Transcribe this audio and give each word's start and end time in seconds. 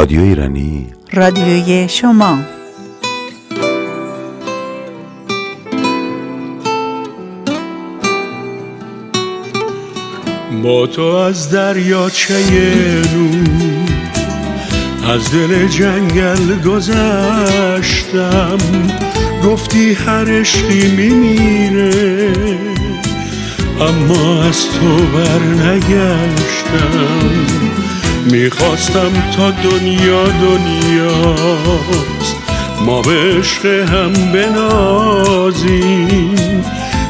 رادیو 0.00 0.20
ایرانی. 0.20 0.86
رادیوی 1.12 1.88
شما. 1.88 2.38
با 10.62 10.86
تو 10.86 11.02
از 11.02 11.50
دریاچه 11.50 12.34
نور 13.14 13.48
از 15.14 15.32
دل 15.32 15.66
جنگل 15.68 16.62
گذشتم. 16.62 18.58
گفتی 19.44 19.94
هر 19.94 20.40
عشقی 20.40 20.90
میمیره 20.96 22.32
اما 23.80 24.42
از 24.42 24.66
تو 24.66 24.96
بر 24.96 25.40
نگشتم 25.64 27.40
می‌خواستم 28.24 29.12
تا 29.36 29.50
دنیا 29.50 30.24
دنیاست. 30.24 32.36
ما 32.86 33.02
به 33.02 33.42
هم 33.92 34.12
بنازیم. 34.32 36.34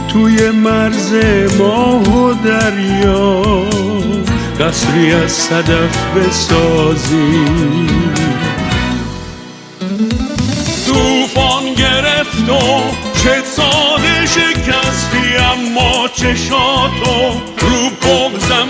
توی 0.09 0.51
مرز 0.51 1.15
ماه 1.59 2.03
و 2.03 2.35
دریا 2.35 3.43
قصری 4.61 5.13
از 5.13 5.33
صدف 5.33 6.07
بسازیم. 6.17 7.89
توفان 10.87 11.75
گرفت 11.75 12.49
و 12.49 12.83
چه 13.23 13.43
ساده 13.45 14.27
شکستی 14.27 15.37
اما 15.37 16.09
چشاتو 16.09 17.41
رو 17.61 17.91
بغزم 18.03 18.69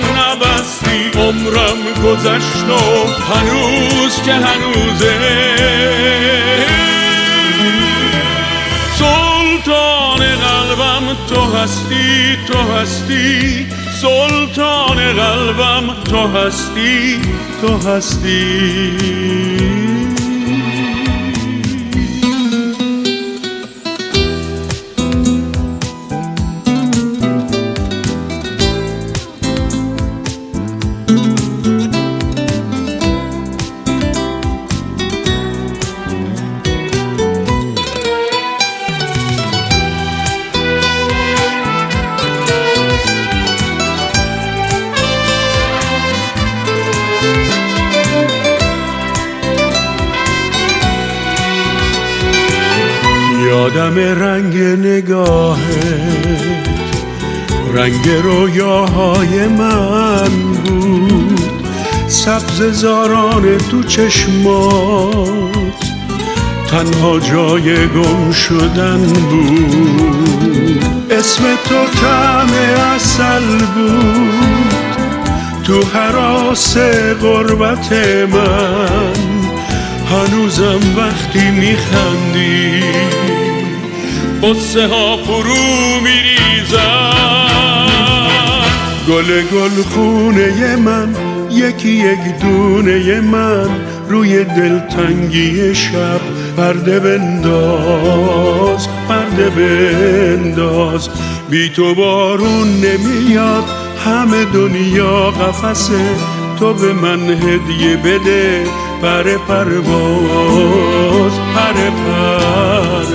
نبستی 0.90 1.18
عمرم 1.18 1.78
گذشت 2.04 2.64
و 2.64 3.06
هنوز 3.32 4.22
که 4.22 4.32
هنوزه. 4.32 5.16
سلطان 8.98 10.18
قلبم 10.18 11.16
تو 11.28 11.56
هستی 11.56 12.36
تو 12.46 12.58
هستی. 12.72 13.66
سلطان 14.02 14.96
قلبم 14.96 15.94
تو 16.10 16.26
هستی 16.26 17.20
تو 17.60 17.88
هستی. 17.88 18.96
سبز 62.60 62.80
زاران 62.80 63.58
تو 63.58 63.82
چشمات 63.82 65.14
تنها 66.70 67.20
جای 67.20 67.88
گم 67.88 68.32
شدن 68.32 68.98
بود. 69.30 70.84
اسم 71.10 71.42
تو 71.68 72.00
طعم 72.00 72.48
اصل 72.94 73.58
بود. 73.74 74.84
تو 75.64 75.82
حراس 75.94 76.76
غربت 77.22 77.92
من 78.32 79.14
هنوزم 80.10 80.80
وقتی 80.96 81.50
میخندی. 81.50 82.82
قصه 84.42 84.86
ها 84.86 85.16
فرو 85.16 86.00
میریزم 86.00 87.10
گل 89.08 89.42
گل 89.42 89.82
خونه 89.82 90.76
من 90.76 91.29
یکی 91.52 91.88
یک 91.88 92.40
دونه 92.42 93.20
من 93.20 93.68
روی 94.08 94.44
دلتنگی 94.44 95.74
شب 95.74 96.20
پرده 96.56 97.00
بنداز 97.00 98.88
پرده 99.08 99.50
بنداز. 99.50 101.08
بی 101.50 101.68
تو 101.68 101.94
بارون 101.94 102.68
نمیاد 102.68 103.64
همه 104.04 104.44
دنیا 104.44 105.30
قفسه. 105.30 106.16
تو 106.58 106.74
به 106.74 106.92
من 106.92 107.30
هدیه 107.30 107.96
بده 107.96 108.64
پر 109.02 109.22
پرواز 109.48 111.32
پر 111.54 111.90
پرواز. 111.90 113.10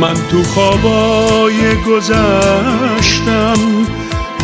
من 0.00 0.14
تو 0.30 0.42
خوابای 0.42 1.74
گذشتم 1.86 3.58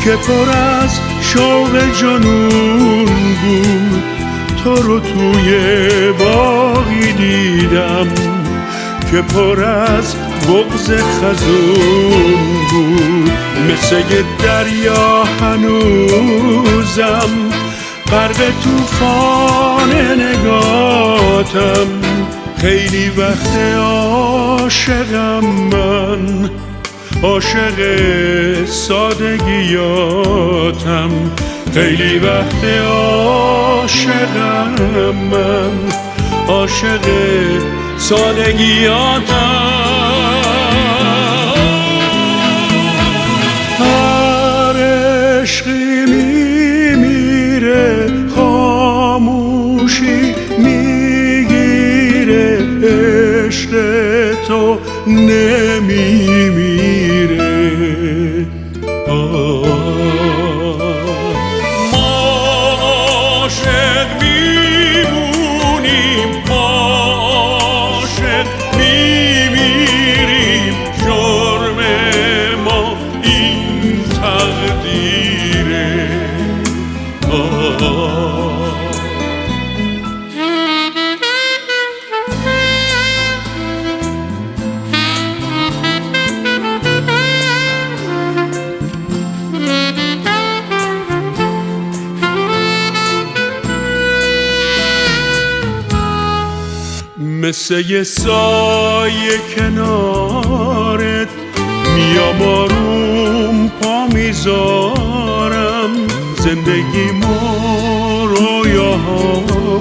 که 0.04 0.10
پر 0.10 0.50
از 0.50 1.00
شوق 1.20 1.92
جنون 2.00 3.04
بود 3.42 4.02
تو 4.64 4.74
رو 4.74 5.00
توی 5.00 5.58
باغی 6.18 7.12
دیدم 7.12 8.08
که 9.10 9.22
پر 9.22 9.64
از 9.64 10.14
بغز 10.48 10.90
خزون 10.90 12.34
بود. 12.70 13.30
مثل 13.70 14.02
دریا 14.42 15.24
هنوزم 15.40 17.30
غرق 18.10 18.36
توفان 18.64 19.92
نگاتم. 20.20 21.86
خیلی 22.60 23.08
وقت 23.08 23.56
عاشقم 23.76 25.44
من 25.44 26.50
عاشق 27.22 27.78
سادگیاتم. 28.64 30.10
خیلی 31.74 32.18
وقت 32.18 32.64
عاشقم 32.84 34.74
من 35.32 35.72
عاشق 36.48 37.06
سادگیاتم. 37.98 39.89
تو 54.50 54.78
نمیمیره 55.06 56.29
مثل 97.50 97.90
یه 97.90 98.02
سایه 98.02 99.38
کنارت 99.56 101.28
میام 101.94 102.42
آروم 102.42 103.68
پا 103.68 104.06
می‌ذارم. 104.06 105.90
زندگیمو 106.38 107.38
رویاهامو 108.26 109.78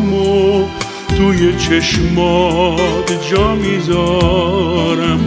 توی 1.18 1.56
چشمات 1.58 3.30
جا 3.32 3.56
می‌ذارم. 3.56 5.20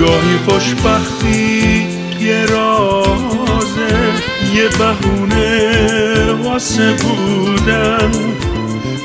گاهی 0.00 0.36
خوشبختی 0.48 1.86
یه 2.20 2.46
رازه 2.46 4.12
یه 4.54 4.68
بهونه 4.78 6.32
واسه 6.44 6.92
بودن. 6.92 8.10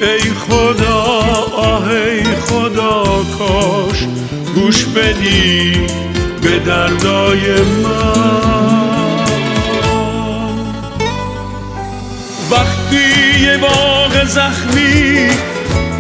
ای 0.06 0.20
خدا 0.20 1.04
آه 1.58 1.88
ای 1.88 2.24
خدا 2.24 3.04
کاش 3.40 3.98
گوش 4.56 4.86
بدی 4.86 5.88
به 6.42 6.60
دردای 6.60 7.40
من. 7.84 9.26
وقتی 12.52 13.40
یه 13.42 13.58
باغ 13.58 14.26
زخمی 14.26 15.28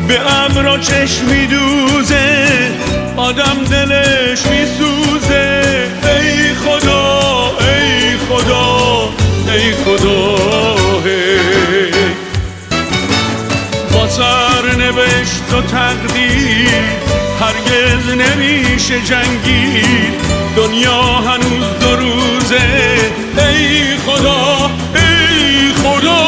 به 0.07 0.19
امرا 0.33 0.77
چشمی 0.77 1.47
دوزه 1.47 2.47
آدم 3.17 3.63
دلش 3.71 4.39
میسوزه. 4.45 5.61
ای 6.03 6.53
خدا 6.53 7.51
ای 7.59 8.17
خدا 8.17 9.09
ای 9.53 9.71
خدا. 9.71 10.24
نوشت 15.45 15.53
و 15.53 15.61
تقدیر 15.61 16.83
هرگز 17.39 18.09
نمیشه 18.09 19.01
جنگی 19.01 19.83
دنیا 20.55 21.01
هنوز 21.01 21.79
دو 21.79 21.95
روزه. 21.95 23.11
ای 23.37 23.97
خدا 23.97 24.69
ای 24.95 25.73
خدا. 25.73 26.27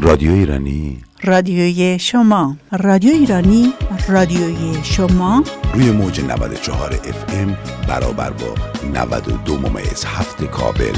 رادیو 0.00 0.32
ایرانی. 0.32 0.98
رادیوی 1.24 1.98
شما. 1.98 2.56
رادیو 2.72 3.12
ایرانی 3.12 3.72
رادیوی 4.08 4.78
شما. 4.82 5.44
روی 5.74 5.90
موج 5.90 6.20
94 6.20 6.92
اف 6.92 7.34
ام 7.34 7.56
برابر 7.88 8.30
با 8.30 8.54
92 8.94 9.56
ممیز 9.56 10.04
هفت 10.04 10.44
کابل. 10.44 10.94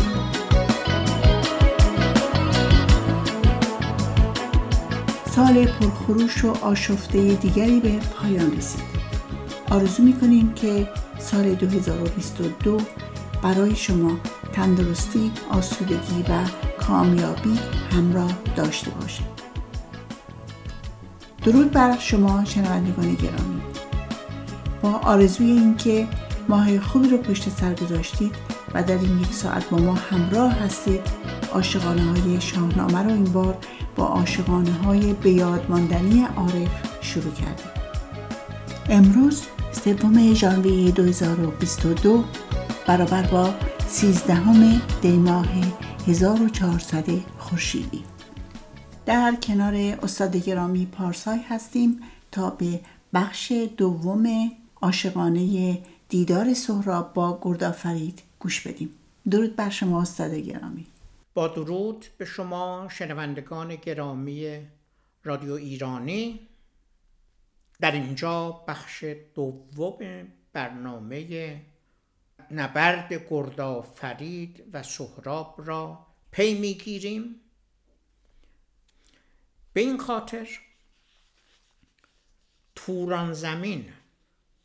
سال 5.34 5.66
پرخروش 5.66 6.44
و 6.44 6.64
آشفته 6.64 7.34
دیگری 7.34 7.80
به 7.80 7.98
پایان 7.98 8.56
رسید. 8.56 8.82
آرزو 9.70 10.02
می‌کنیم 10.02 10.52
که 10.52 10.88
سال 11.18 11.54
2022 11.54 12.78
برای 13.42 13.76
شما 13.76 14.18
تندرستی، 14.52 15.32
آسودگی 15.50 16.22
و 16.28 16.44
کامیابی 16.80 17.58
همراه 17.92 18.32
داشته 18.56 18.90
باشد 18.90 19.24
درود 21.44 21.70
بر 21.70 21.98
شما 21.98 22.44
شنوندگان 22.44 23.14
گرامی. 23.14 23.62
با 24.82 24.90
آرزوی 24.90 25.50
اینکه 25.50 26.08
ماه 26.48 26.80
خوبی 26.80 27.08
رو 27.08 27.16
پشت 27.18 27.48
سر 27.48 27.74
گذاشتید 27.74 28.34
و 28.74 28.82
در 28.82 28.98
این 28.98 29.20
یک 29.20 29.32
ساعت 29.34 29.70
با 29.70 29.78
ما 29.78 29.94
همراه 29.94 30.52
هستید 30.52 31.00
عاشقانه 31.52 32.02
های 32.02 32.40
شاهنامه 32.40 33.02
رو 33.02 33.10
این 33.10 33.24
بار 33.24 33.56
با 33.96 34.06
عاشقانه 34.06 34.72
های 34.72 35.12
به 35.12 35.30
یاد 35.30 35.66
ماندنی 35.68 36.24
عارف 36.36 37.02
شروع 37.02 37.32
کردیم. 37.34 37.70
امروز 38.88 39.42
سوم 39.72 40.34
ژانویه 40.34 40.90
2022 40.90 42.24
برابر 42.86 43.22
با 43.22 43.54
13 43.88 44.80
دی 45.02 45.16
ماه 45.16 45.48
1400 46.06 47.04
خورشیدی. 47.38 48.04
در 49.06 49.34
کنار 49.42 49.74
استاد 49.74 50.36
گرامی 50.36 50.86
پارسای 50.86 51.38
هستیم 51.48 52.00
تا 52.32 52.50
به 52.50 52.80
بخش 53.14 53.52
دوم 53.76 54.50
عاشقانه 54.82 55.78
دیدار 56.08 56.54
سهراب 56.54 57.12
با 57.12 57.38
گردآفرید 57.42 58.22
گوش 58.38 58.60
بدیم. 58.60 58.88
درود 59.30 59.56
بر 59.56 59.70
شما 59.70 60.00
استاد 60.00 60.34
گرامی. 60.34 60.86
با 61.34 61.48
درود 61.48 62.06
به 62.18 62.24
شما 62.24 62.88
شنوندگان 62.90 63.76
گرامی 63.76 64.66
رادیو 65.24 65.52
ایرانی. 65.52 66.48
در 67.80 67.92
اینجا 67.92 68.50
بخش 68.68 69.04
دوم 69.34 70.28
برنامه 70.52 71.60
نبرد 72.50 73.12
گردآفرید 73.30 74.64
و 74.72 74.82
سهراب 74.82 75.54
را 75.66 76.06
پی 76.30 76.54
می‌گیریم. 76.54 77.40
به 79.72 79.80
این 79.80 79.98
خاطر 79.98 80.48
توران 82.74 83.32
زمین 83.32 83.92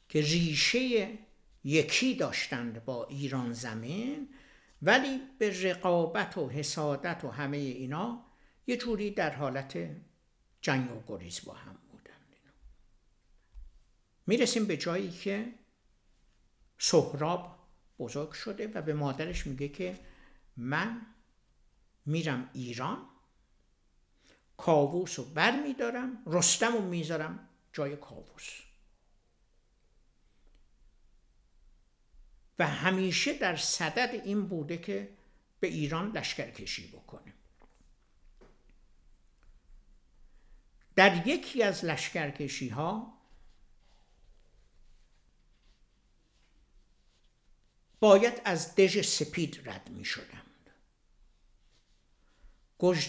که 0.10 0.22
ریشه 0.22 1.10
یکی 1.63 2.16
داشتند 2.16 2.86
با 2.86 3.06
ایران 3.06 3.54
زمین 3.54 4.30
ولی 4.81 5.21
به 5.39 5.63
رقابت 5.63 6.38
و 6.38 6.50
حسادت 6.50 7.24
و 7.24 7.29
همه 7.29 7.57
اینا 7.57 8.25
یه 8.68 8.77
جوری 8.77 9.12
در 9.12 9.35
حالت 9.35 9.77
جنگ 10.62 10.91
و 10.91 11.03
گریز 11.07 11.45
با 11.45 11.53
هم 11.53 11.77
بودند 11.91 12.35
می‌رسیم 14.27 14.65
به 14.65 14.77
جایی 14.77 15.12
که 15.12 15.53
سهراب 16.77 17.57
بزرگ 18.00 18.31
شده 18.31 18.68
و 18.68 18.81
به 18.81 18.94
مادرش 18.94 19.47
میگه 19.47 19.68
که 19.69 20.00
من 20.57 21.01
میرم 22.06 22.50
ایران 22.53 22.97
کاووس 24.57 25.19
رو 25.19 25.25
بر 25.25 25.63
میدارم 25.63 26.24
رستم 26.25 26.74
رو 26.74 26.81
می‌ذارم 26.81 27.50
جای 27.74 27.95
کاووس. 27.95 28.67
و 32.59 32.68
همیشه 32.68 33.33
در 33.33 33.56
صدد 33.56 34.21
این 34.24 34.48
بوده 34.48 34.77
که 34.77 35.09
به 35.59 35.68
ایران 35.68 36.12
لشکر 36.12 36.51
کشی 36.51 36.88
بکنه. 36.88 37.33
در 40.95 41.27
یکی 41.27 41.63
از 41.63 41.86
لشکرکشی 41.86 42.69
ها 42.69 43.18
باید 48.00 48.42
از 48.45 48.75
دژ 48.75 49.01
سپید 49.01 49.69
رد 49.69 49.89
می 49.89 50.06
شدند 50.06 50.69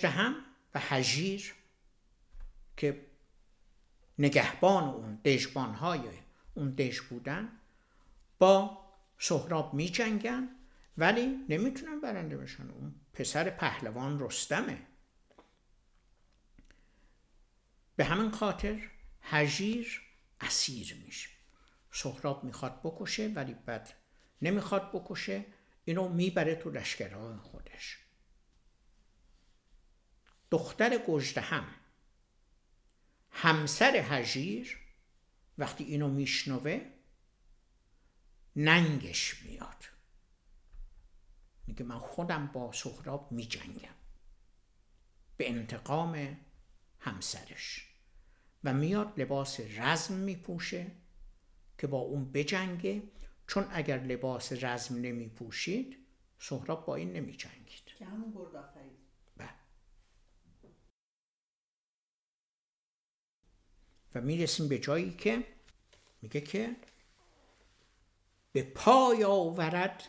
هم 0.04 0.36
و 0.74 0.80
هژیر 0.80 1.54
که 2.76 3.06
نگهبان 4.18 4.84
اون 4.84 5.14
دژبان 5.24 5.74
های 5.74 6.00
اون 6.54 6.70
دژ 6.70 7.00
بودن 7.00 7.52
با 8.38 8.87
سهراب 9.18 9.74
می 9.74 9.88
جنگن 9.88 10.48
ولی 10.98 11.26
نمی‌تونن 11.48 12.00
برنده 12.00 12.36
بشن. 12.36 12.70
اون 12.70 12.94
پسر 13.12 13.50
پهلوان 13.50 14.20
رستمه. 14.20 14.86
به 17.96 18.04
همین 18.04 18.30
خاطر 18.30 18.90
هژیر 19.22 20.02
اسیر 20.40 21.02
میشه. 21.04 21.28
سهراب 21.92 22.44
می‌خواد 22.44 22.80
بکشه 22.84 23.32
ولی 23.34 23.54
بعد 23.54 23.94
نمی‌خواد 24.42 24.92
بکشه. 24.92 25.44
اینو 25.84 26.08
می‌بره 26.08 26.54
تو 26.54 26.70
لشکرهای 26.70 27.36
خودش. 27.36 27.98
دختر 30.50 30.98
هم 31.36 31.74
همسر 33.30 33.96
هژیر 33.96 34.78
وقتی 35.58 35.84
اینو 35.84 36.08
میشنوه 36.08 36.97
ننگش 38.60 39.42
میاد. 39.42 39.84
میگه 41.66 41.84
من 41.84 41.98
خودم 41.98 42.46
با 42.46 42.72
سهراب 42.72 43.32
میجنگم. 43.32 43.94
به 45.36 45.50
انتقام 45.50 46.36
همسرش. 47.00 47.94
و 48.64 48.74
میاد 48.74 49.20
لباس 49.20 49.60
رزم 49.60 50.14
میپوشه 50.14 50.90
که 51.78 51.86
با 51.86 51.98
اون 51.98 52.32
بجنگه. 52.32 53.02
چون 53.46 53.66
اگر 53.70 53.98
لباس 53.98 54.52
رزم 54.52 54.94
نمی 54.94 55.28
پوشید 55.28 56.06
سهراب 56.38 56.86
با 56.86 56.96
این 56.96 57.12
نمی 57.12 57.32
جنگید 57.32 57.84
که 57.84 58.04
همون 58.04 58.32
بله. 59.36 59.50
و 64.14 64.20
می‌رسیم 64.20 64.68
به 64.68 64.78
جایی 64.78 65.14
که 65.14 65.46
میگه 66.22 66.40
که 66.40 66.76
به 68.58 68.64
پای 68.64 69.24
آورد 69.24 70.02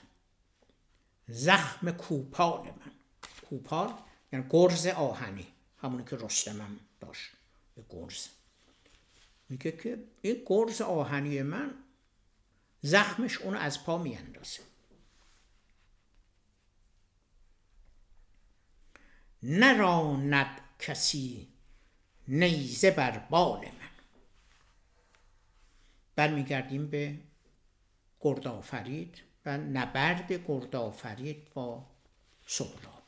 زخم 1.28 1.92
کوپال 1.92 2.66
من. 2.66 2.92
کوپال 3.50 3.94
یعنی 4.34 4.46
گرز 4.50 4.88
آهنی. 4.88 5.48
همونی 5.82 6.04
که 6.04 6.16
رستمم 6.16 6.80
داشت. 7.00 7.32
به 7.76 7.84
گرز. 7.90 8.28
میگه 9.50 9.72
که 9.72 10.04
این 10.22 10.44
گرز 10.46 10.82
آهنی 10.82 11.42
من 11.42 11.74
زخمش 12.82 13.38
اونو 13.38 13.58
از 13.60 13.84
پا 13.84 13.98
میاندازه. 13.98 14.62
نراند 19.44 20.62
کسی 20.80 21.48
نیزه 22.28 22.92
بر 22.92 23.20
بال 23.20 23.60
من. 23.60 23.90
برمیگردیم 26.16 26.90
به 26.90 27.29
گردآفرید 28.22 29.22
و 29.46 29.58
نبرد 29.58 30.34
گردآفرید 30.34 31.54
با 31.54 31.86
سهراب. 32.48 33.04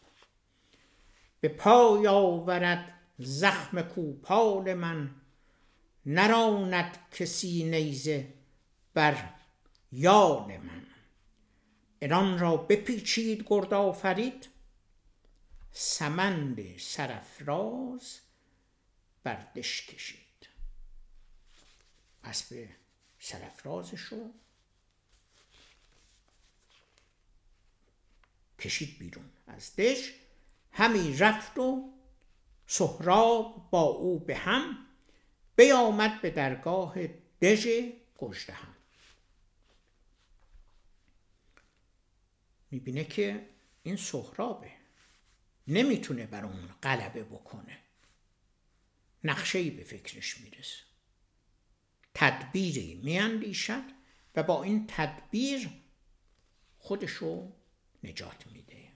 به 1.42 1.48
پای 1.48 2.08
آورد 2.08 2.94
زخم 3.20 3.82
کوپال 3.82 4.74
من 4.74 5.16
نراند 6.06 6.98
کسی 7.12 7.64
نیزه 7.64 8.34
بر 8.94 9.30
یال 9.92 10.58
من. 10.58 10.88
ایران 12.00 12.40
را 12.40 12.58
بپیچید 12.58 13.46
گرد 13.48 13.74
آفرید 13.74 14.50
سمند 15.72 16.78
سرفراز 16.78 18.20
بر 19.24 19.48
دش 19.56 19.88
کشید. 19.88 20.50
اسب 22.24 22.68
سرفرازش 23.20 24.00
رو 24.02 24.34
کشید 28.62 29.00
بیرون. 29.00 29.30
از 29.48 29.76
دش 29.76 30.14
همی 30.72 31.18
رفت 31.18 31.60
و 31.60 31.94
سهراب 32.68 33.70
با 33.72 33.82
او 33.82 34.20
به 34.20 34.36
هم 34.36 34.78
بیامد 35.56 36.22
به 36.22 36.30
درگاه 36.30 36.96
دژ 37.42 37.68
گشته 38.18 38.54
هم 38.54 38.76
می‌بینه 42.72 43.04
که 43.04 43.50
این 43.84 43.96
سهرابه. 43.96 44.72
نمی‌تونه 45.68 46.26
بر 46.26 46.46
اون 46.46 46.68
غلبه 46.84 47.24
بکنه. 47.24 47.78
نقشه 49.24 49.60
ای 49.60 49.70
به 49.70 49.84
فکرش 49.84 50.38
می‌رسه. 50.42 50.84
تدبیری 52.14 53.02
میاندیشد 53.04 53.84
و 54.36 54.44
با 54.44 54.64
این 54.64 54.86
تدبیر 54.88 55.70
خودشو 56.80 57.52
نجات 58.04 58.48
میده. 58.48 58.92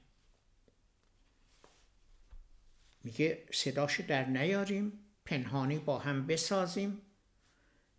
میگه 3.04 3.48
صداش 3.54 4.00
در 4.00 4.26
نیاریم 4.26 5.00
پنهانی 5.26 5.80
با 5.80 6.00
هم 6.00 6.28
بسازیم 6.28 7.02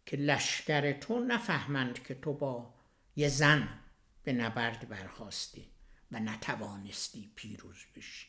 که 0.07 0.17
لشکر 0.17 0.93
تو 0.93 1.19
نفهمند 1.19 2.03
که 2.07 2.15
تو 2.15 2.33
با 2.33 2.75
یه 3.17 3.29
زن 3.29 3.81
به 4.23 4.33
نبرد 4.33 4.89
برخواستی 4.89 5.71
و 6.13 6.21
نتوانستی 6.21 7.33
پیروز 7.35 7.85
بشی. 7.97 8.27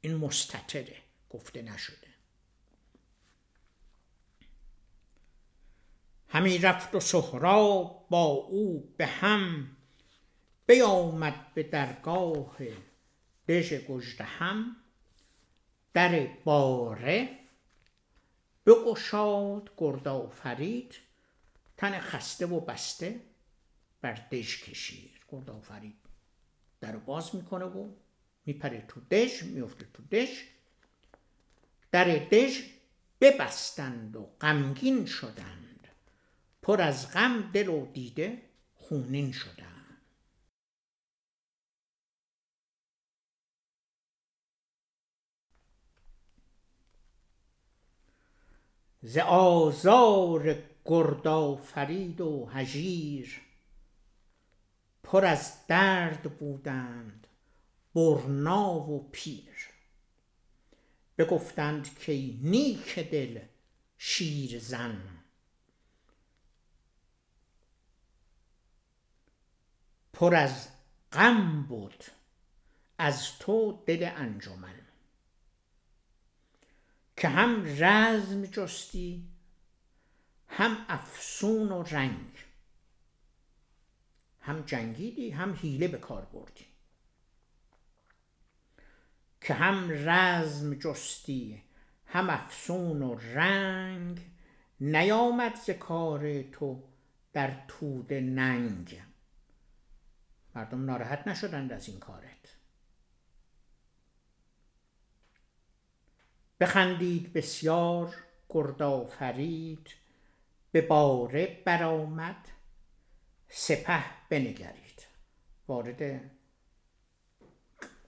این 0.00 0.16
مستطره 0.16 0.96
گفته 1.30 1.62
نشده. 1.62 2.14
همی 6.28 6.58
رفت 6.58 6.94
و 6.94 7.00
سهراب 7.00 8.06
با 8.10 8.24
او 8.24 8.94
به 8.96 9.06
هم 9.06 9.76
بیامد 10.66 11.54
به 11.54 11.62
درگاه 11.62 12.56
دژ 13.48 13.72
گجده 13.72 14.24
هم 14.24 14.76
در 15.94 16.26
باره 16.44 17.38
بگشاد 18.66 19.70
گرد 19.76 20.28
فرید 20.28 20.94
تن 21.76 22.00
خسته 22.00 22.46
و 22.46 22.60
بسته 22.60 23.20
بر 24.00 24.14
دژ 24.14 24.62
کشید. 24.62 25.20
گرد 25.28 25.60
فرید 25.60 25.96
در 26.80 26.96
باز 26.96 27.34
می‌کنه 27.36 27.64
و 27.64 27.92
میپره 28.46 28.84
تو 28.88 29.00
دژ 29.00 29.42
میفته 29.42 29.86
تو 29.94 30.02
دژ. 30.02 30.30
در 31.92 32.04
دژ 32.04 32.62
ببستند 33.20 34.16
و 34.16 34.30
غمگین 34.40 35.06
شدند. 35.06 35.88
پر 36.62 36.80
از 36.80 37.12
غم 37.12 37.50
دل 37.52 37.68
و 37.68 37.92
دیده 37.92 38.42
خونین 38.74 39.32
شدند. 39.32 39.73
ز 49.06 49.18
آزار 49.18 50.62
گردآفرید 50.84 52.20
و 52.20 52.46
هژیر 52.46 53.40
پر 55.02 55.24
از 55.24 55.66
درد 55.66 56.38
بودند 56.38 57.26
برنا 57.94 58.74
و 58.74 59.08
پیر. 59.12 59.68
بگفتند 61.18 61.98
که 61.98 62.12
نیک 62.42 62.98
دل 62.98 63.40
شیر 63.98 64.58
زن. 64.58 65.02
پر 70.12 70.34
از 70.34 70.68
غم 71.12 71.62
بود 71.62 72.04
از 72.98 73.38
تو 73.38 73.82
دل 73.86 74.10
انجمن. 74.16 74.83
که 77.16 77.28
هم 77.28 77.64
رزم 77.66 78.44
جستی 78.44 79.28
هم 80.48 80.76
افسون 80.88 81.72
و 81.72 81.82
رنگ. 81.82 82.44
هم 84.40 84.62
جنگیدی 84.62 85.30
هم 85.30 85.54
حیله 85.54 85.88
به 85.88 85.98
کار 85.98 86.24
بردی. 86.24 86.66
که 89.40 89.54
هم 89.54 89.90
رزم 89.90 90.74
جستی 90.74 91.62
هم 92.06 92.30
افسون 92.30 93.02
و 93.02 93.14
رنگ 93.14 94.20
نیامد 94.80 95.54
ز 95.54 95.70
کار 95.70 96.42
تو 96.42 96.82
در 97.32 97.64
تود 97.68 98.12
ننگ. 98.12 99.02
مردم 100.54 100.84
ناراحت 100.84 101.28
نشدند 101.28 101.72
از 101.72 101.88
این 101.88 101.98
کارت 101.98 102.43
بخندید 106.64 107.32
بسیار 107.32 108.14
گردآفرید 108.48 109.88
به 110.72 110.80
باره 110.80 111.62
برآمد 111.64 112.48
سپه 113.48 114.04
بنگرید. 114.28 115.06
وارد 115.68 116.30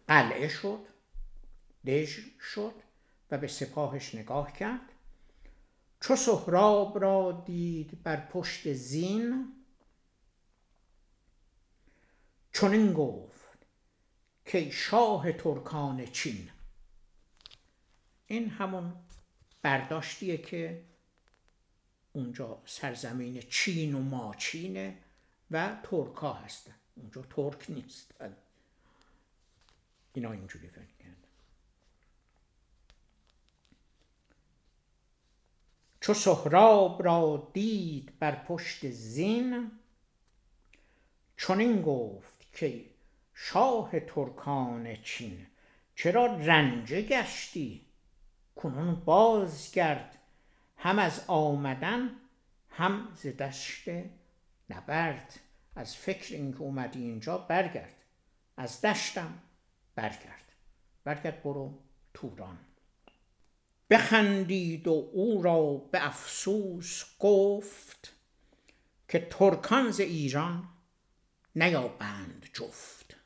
قلعه 0.08 0.48
شد 0.48 0.86
دژ 1.86 2.18
شد 2.40 2.74
و 3.30 3.38
به 3.38 3.46
سپاهش 3.46 4.14
نگاه 4.14 4.52
کرد. 4.52 4.92
چو 6.00 6.16
سهراب 6.16 6.98
را 6.98 7.42
دید 7.46 8.02
بر 8.02 8.26
پشت 8.26 8.72
زین 8.72 9.52
چنین 12.52 12.92
گفت 12.92 13.58
که 14.44 14.70
شاه 14.70 15.32
ترکان 15.32 16.06
چین 16.06 16.50
این 18.26 18.50
همون 18.50 18.92
برداشتیه 19.62 20.36
که 20.36 20.84
اونجا 22.12 22.62
سرزمین 22.66 23.40
چین 23.40 23.94
و 23.94 24.02
ماچینه 24.02 24.98
و 25.50 25.76
ترکا 25.82 26.32
هستن. 26.32 26.74
اونجا 26.96 27.22
ترک 27.22 27.70
نیست. 27.70 28.14
اینا 30.14 30.32
اینجوری 30.32 30.68
فکر 30.68 30.96
کرد 31.04 31.26
چو 36.00 36.14
سهراب 36.14 37.04
را 37.04 37.50
دید 37.52 38.18
بر 38.18 38.44
پشت 38.44 38.90
زین 38.90 39.70
چنین 41.36 41.82
گفت 41.82 42.52
که 42.52 42.84
شاه 43.34 44.00
ترکان 44.00 45.02
چین 45.02 45.46
چرا 45.94 46.26
رنجه 46.26 47.02
گشتی؟ 47.02 47.85
کنون 48.56 48.94
بازگرد. 48.94 50.18
هم 50.76 50.98
از 50.98 51.24
آمدن 51.26 52.10
هم 52.70 53.08
ز 53.14 53.26
دشت 53.26 53.88
نبرد. 54.70 55.40
از 55.76 55.96
فکر 55.96 56.34
اینکه 56.34 56.60
اومدی 56.60 57.02
اینجا 57.02 57.38
برگرد. 57.38 57.94
از 58.56 58.80
دشتم 58.80 59.38
برگرد. 59.94 60.52
برگرد 61.04 61.42
برو 61.42 61.78
توران. 62.14 62.58
بخندید 63.90 64.88
و 64.88 65.10
او 65.12 65.42
را 65.42 65.74
به 65.74 66.06
افسوس 66.06 67.04
گفت 67.18 68.12
که 69.08 69.26
ترکان 69.30 69.90
ز 69.90 70.00
ایران 70.00 70.68
نیابند 71.56 72.46
جفت. 72.52 73.16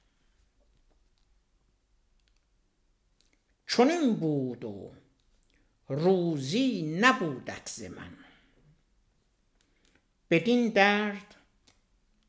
چنین 3.66 4.16
بود 4.16 4.64
و 4.64 4.92
روزی 5.90 6.82
نبودت 7.00 7.68
ز 7.68 7.82
من. 7.82 8.16
بدین 10.30 10.68
درد 10.68 11.35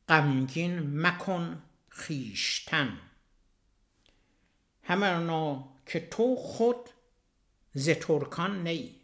غمگین 0.08 1.00
مکن 1.06 1.62
خویشتن. 1.90 2.98
همانا 4.82 5.68
که 5.86 6.08
تو 6.08 6.36
خود 6.36 6.90
ز 7.74 7.90
ترکان 7.90 8.68
نی. 8.68 9.00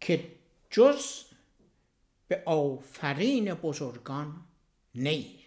که 0.00 0.32
جز 0.70 1.24
به 2.28 2.42
آفرین 2.46 3.54
بزرگان 3.54 4.44
نی. 4.94 5.44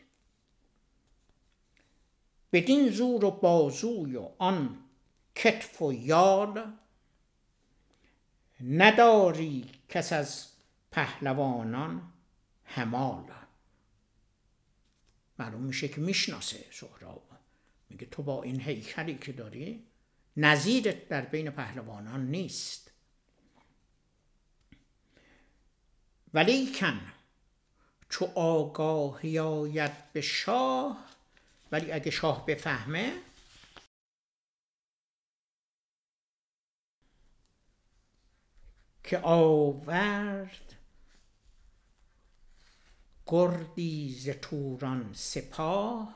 بدین 2.52 2.90
زور 2.90 3.26
و 3.26 3.32
بازوی 3.32 4.16
و 4.16 4.30
آن 4.38 4.83
کتف 5.36 5.82
و 5.82 5.94
یال. 5.94 6.74
نداری 8.64 9.72
کس 9.90 10.14
از 10.14 10.48
پهلوانان 10.92 12.14
همال 12.66 13.32
معلوم 15.40 15.62
میشه 15.62 15.88
که 15.88 16.02
می‌شناسه 16.02 16.66
سهراب. 16.72 17.30
میگه 17.90 18.06
تو 18.06 18.24
با 18.24 18.44
این 18.44 18.62
هیکلی 18.62 19.16
که 19.16 19.32
داری 19.32 19.86
نظیرت 20.38 21.08
در 21.08 21.22
بین 21.22 21.50
پهلوانان 21.50 22.28
نیست. 22.28 22.92
ولیکن 26.34 27.02
چو 28.10 28.26
آگاهی 28.36 29.40
آید 29.40 30.12
به 30.14 30.22
شاه 30.22 31.06
ولی 31.72 31.92
اگه 31.92 32.12
شاه 32.12 32.46
بفهمه 32.46 33.14
که 39.04 39.20
آورد 39.20 40.76
گردی 43.26 44.16
ز 44.20 44.30
توران 44.30 45.14
سپاه. 45.14 46.16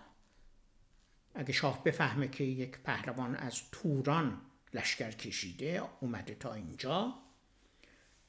اگه 1.36 1.54
شاه 1.54 1.84
بفهمه 1.84 2.28
که 2.28 2.44
یک 2.44 2.78
پهلوان 2.78 3.36
از 3.36 3.62
توران 3.72 4.42
لشکر 4.74 5.12
کشیده 5.12 5.84
اومده 6.00 6.36
تا 6.36 6.54
اینجا. 6.54 7.14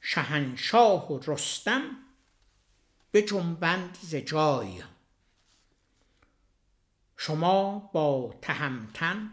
شهنشاه 0.01 1.11
و 1.11 1.19
رستم 1.27 1.81
به 3.11 3.21
جنبند 3.21 3.97
ز 4.01 4.15
جای. 4.15 4.83
شما 7.17 7.79
با 7.93 8.35
تهمتن 8.41 9.31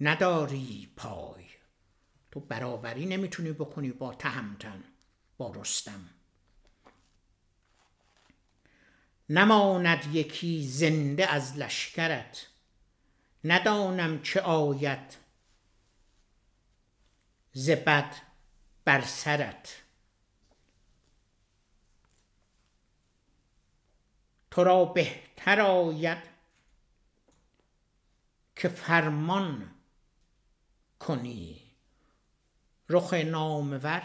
نداری 0.00 0.88
پای. 0.96 1.47
تو 2.30 2.40
برابری 2.40 3.06
نمی‌تونی 3.06 3.52
بکنی 3.52 3.90
با 3.90 4.14
تهمتن 4.14 4.84
با 5.38 5.52
رستم. 5.52 6.10
نماند 9.28 10.14
یکی 10.14 10.68
زنده 10.68 11.26
از 11.26 11.56
لشکرت 11.56 12.46
ندانم 13.44 14.22
چه 14.22 14.40
آید 14.40 15.16
ز 17.52 17.70
بد 17.70 18.14
بر 18.84 19.00
سرت. 19.00 19.82
تو 24.50 24.64
را 24.64 24.84
بهتر 24.84 25.60
آید 25.60 26.22
که 28.56 28.68
فرمان 28.68 29.74
کنی. 30.98 31.67
رخ 32.88 33.14
نامور 33.14 34.02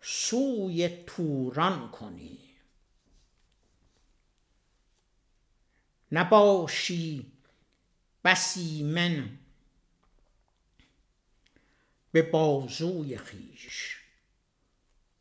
سوی 0.00 0.88
توران 0.88 1.90
کنی. 1.90 2.38
نباشی 6.12 7.32
بسی 8.24 8.82
من 8.82 9.38
به 12.12 12.22
بازوی 12.22 13.18
خیش 13.18 13.96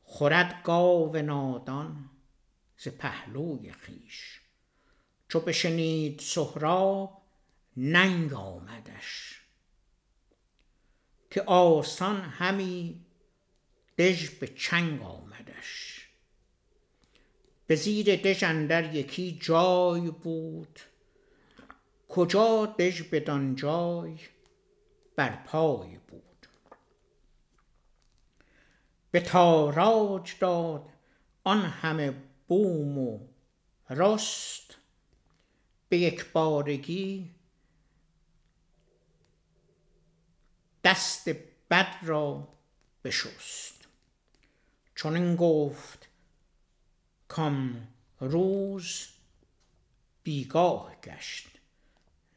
خورد 0.04 0.64
گاو 0.64 1.18
نادان 1.18 2.10
ز 2.78 2.88
پهلوی 2.88 3.72
خیش 3.72 4.42
چو 5.30 5.40
بشنید 5.40 6.20
سهراب 6.20 7.22
ننگ 7.78 8.34
آمدش. 8.34 9.43
که 11.34 11.42
آسان 11.42 12.22
همی 12.22 13.06
دژ 13.98 14.30
به 14.30 14.48
چنگ 14.48 15.02
آمدش. 15.02 16.08
به 17.68 17.76
زیر 17.76 18.16
دژ 18.16 18.44
اندر 18.44 18.96
یکی 18.96 19.40
جای 19.42 20.12
بود. 20.12 20.80
کجا 22.10 22.66
دژ 22.66 23.02
بدان 23.02 23.56
جای؟ 23.56 24.18
بر 25.16 25.36
پای 25.46 25.98
بود. 26.08 26.48
به 29.12 29.20
تاراج 29.20 30.34
داد 30.40 30.90
آن 31.44 31.62
همه 31.62 32.14
بوم 32.48 32.98
و 32.98 33.20
رست 33.90 34.78
به 35.90 35.98
یک 35.98 36.32
بارگی 36.32 37.30
دست 40.84 41.30
بد 41.70 41.96
را 42.02 42.48
بشست. 43.04 43.88
چون 44.96 45.16
این 45.16 45.36
گفت 45.36 46.10
کام 47.28 47.88
روز 48.20 49.08
بیگاه 50.24 50.96
گشت 51.04 51.48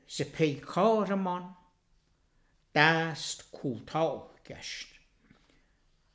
ز 0.09 0.23
پیکارمان 0.23 1.57
دست 2.75 3.51
کوتاه 3.51 4.31
گشت. 4.47 4.87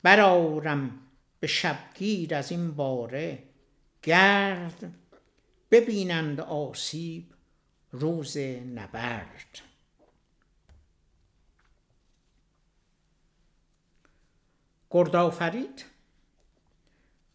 برارم 0.02 1.00
به 1.40 1.46
شبگیر 1.46 2.34
از 2.34 2.50
این 2.50 2.74
باره 2.74 3.42
گرد 4.02 4.94
ببینند 5.70 6.40
آسیب 6.40 7.34
روز 7.92 8.36
نبرد. 8.36 9.71
گردآفرید. 14.92 15.84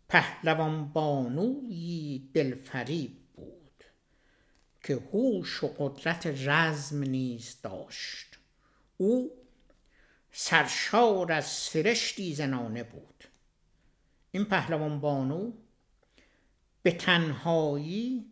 پهلوان 0.10 0.88
بانویی 0.88 2.30
دلفریب 2.34 3.17
بود 3.36 3.84
که 4.84 4.96
هوش 5.13 5.63
و 5.63 5.67
قدرت 5.67 6.28
رزم 6.28 7.04
نیز 7.04 7.58
داشت. 7.63 8.38
او 8.98 9.32
سرشار 10.32 11.32
از 11.32 11.46
سرشتی 11.46 12.36
زنانه 12.36 12.84
بود. 12.84 13.24
این 14.32 14.46
پهلوان 14.46 15.00
بانو 15.00 15.52
به 16.84 16.91
تنهایی 16.91 18.26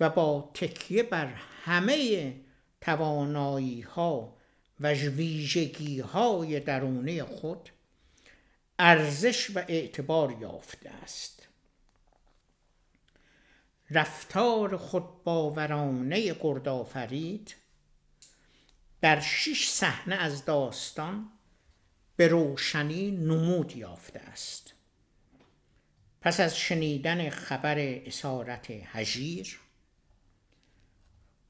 و 0.00 0.10
با 0.10 0.50
تکیه 0.54 1.02
بر 1.02 1.26
همه 1.64 2.34
توانایی 2.80 3.80
ها 3.80 4.36
و 4.80 4.92
ویژگی 4.92 6.00
های 6.00 6.60
درونه 6.60 7.24
خود 7.24 7.70
ارزش 8.84 9.50
و 9.50 9.58
اعتبار 9.68 10.36
یافته 10.40 10.90
است. 10.90 11.48
رفتار 13.90 14.76
خود 14.76 15.24
باورانه 15.24 16.34
گردآفرید 16.34 17.54
در 19.00 19.20
شش 19.20 19.68
صحنه 19.68 20.14
از 20.14 20.44
داستان 20.44 21.30
به 22.16 22.28
روشنی 22.28 23.10
نمود 23.10 23.76
یافته 23.76 24.20
است. 24.20 24.74
پس 26.20 26.40
از 26.40 26.58
شنیدن 26.58 27.30
خبر 27.30 27.78
اسارت 27.78 28.66
هژیر 28.70 29.60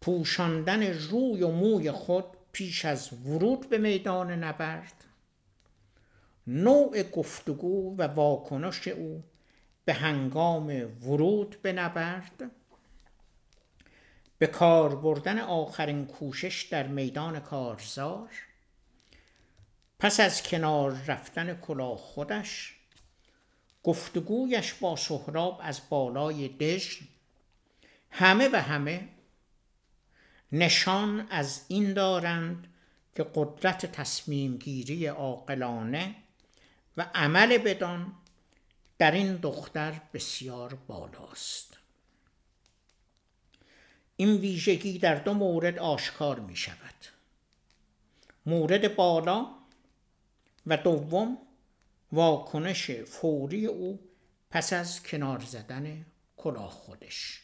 پوشاندن 0.00 0.82
روی 0.82 1.42
و 1.42 1.48
موی 1.48 1.90
خود 1.90 2.24
پیش 2.52 2.84
از 2.84 3.12
ورود 3.26 3.68
به 3.68 3.78
میدان 3.78 4.44
نبرد 4.44 5.04
نوع 6.46 7.02
گفتگو 7.02 7.96
و 7.96 8.02
واکنش 8.02 8.88
او 8.88 9.24
به 9.84 9.92
هنگام 9.92 10.66
ورود 11.08 11.62
به 11.62 11.72
نبرد 11.72 12.50
به 14.38 14.46
کار 14.46 14.96
بردن 14.96 15.38
آخرین 15.38 16.06
کوشش 16.06 16.62
در 16.62 16.86
میدان 16.86 17.40
کارزار. 17.40 18.30
پس 19.98 20.20
از 20.20 20.42
کنار 20.42 20.92
رفتن 21.06 21.54
کلاه 21.54 21.96
خودش 21.96 22.76
گفتگویش 23.82 24.74
با 24.74 24.96
سهراب 24.96 25.60
از 25.62 25.80
بالای 25.90 26.48
دژ 26.48 26.98
همه 28.10 28.48
و 28.52 28.56
همه 28.56 29.08
نشان 30.52 31.26
از 31.30 31.64
این 31.68 31.92
دارند 31.92 32.66
که 33.16 33.26
قدرت 33.34 33.86
تصمیم 33.86 34.56
گیری 34.56 35.06
عاقلانه 35.06 36.14
و 36.96 37.10
عمل 37.14 37.58
بدان 37.58 38.12
در 38.98 39.10
این 39.10 39.36
دختر 39.36 40.00
بسیار 40.14 40.74
بالاست. 40.74 41.78
این 44.16 44.36
ویژگی 44.36 44.98
در 44.98 45.14
دو 45.14 45.34
مورد 45.34 45.78
آشکار 45.78 46.40
می 46.40 46.56
شود 46.56 46.94
مورد 48.46 48.96
بالا 48.96 49.46
و 50.66 50.76
دوم 50.76 51.38
واکنش 52.12 52.90
فوری 52.90 53.66
او 53.66 54.00
پس 54.50 54.72
از 54.72 55.02
کنار 55.02 55.40
زدن 55.40 56.06
کلاه 56.36 56.70
خودش. 56.70 57.42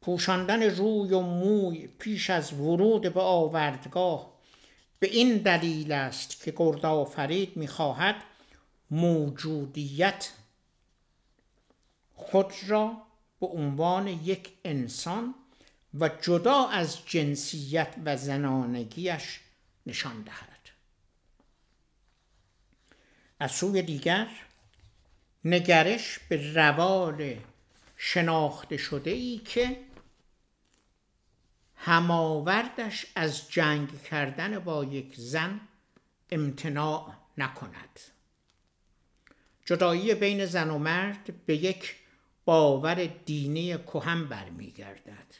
پوشاندن 0.00 0.62
روی 0.62 1.12
و 1.12 1.20
موی 1.20 1.86
پیش 1.86 2.30
از 2.30 2.52
ورود 2.52 3.14
به 3.14 3.20
آوردگاه 3.20 4.31
به 5.02 5.08
این 5.08 5.36
دلیل 5.36 5.92
است 5.92 6.42
که 6.44 6.54
گرد 6.56 6.86
آفرید 6.86 7.56
می‌خواهد 7.56 8.16
موجودیت 8.90 10.32
خود 12.14 12.52
را 12.66 12.96
به 13.40 13.46
عنوان 13.46 14.08
یک 14.08 14.52
انسان 14.64 15.34
و 15.94 16.10
جدا 16.22 16.68
از 16.68 16.98
جنسیت 17.06 17.94
و 18.04 18.16
زنانگیش 18.16 19.40
نشان 19.86 20.22
دهد. 20.22 20.58
از 23.40 23.52
سوی 23.52 23.82
دیگر 23.82 24.28
نگرش 25.44 26.18
به 26.18 26.52
روال 26.54 27.36
شناخته 27.96 28.76
شده 28.76 29.10
ای 29.10 29.38
که 29.38 29.76
هماوردش 31.84 33.06
از 33.14 33.50
جنگ 33.50 34.02
کردن 34.02 34.58
با 34.58 34.84
یک 34.84 35.14
زن 35.16 35.60
امتناع 36.30 37.14
نکند. 37.38 38.00
جدایی 39.64 40.14
بین 40.14 40.46
زن 40.46 40.70
و 40.70 40.78
مرد 40.78 41.46
به 41.46 41.56
یک 41.56 41.94
باور 42.44 43.06
دینی 43.06 43.78
کهن 43.78 44.24
برمیگردد 44.24 45.34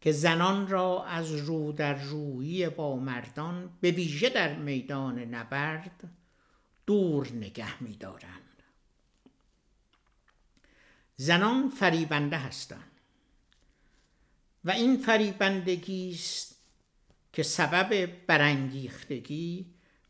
که 0.00 0.12
زنان 0.12 0.68
را 0.68 1.04
از 1.04 1.32
رو 1.34 1.72
در 1.72 1.94
رویی 1.94 2.68
با 2.68 2.96
مردان 2.96 3.70
به 3.80 3.90
ویژه 3.90 4.28
در 4.28 4.54
میدان 4.54 5.18
نبرد 5.18 6.10
دور 6.86 7.28
نگه 7.32 7.82
می‌دارند. 7.82 8.62
زنان 11.16 11.68
فریبنده 11.68 12.36
هستند. 12.36 12.91
و 14.64 14.70
این 14.70 14.96
فریبندگی 14.96 16.10
است 16.10 16.56
که 17.32 17.42
سبب 17.42 18.06
برانگیختگی 18.26 19.66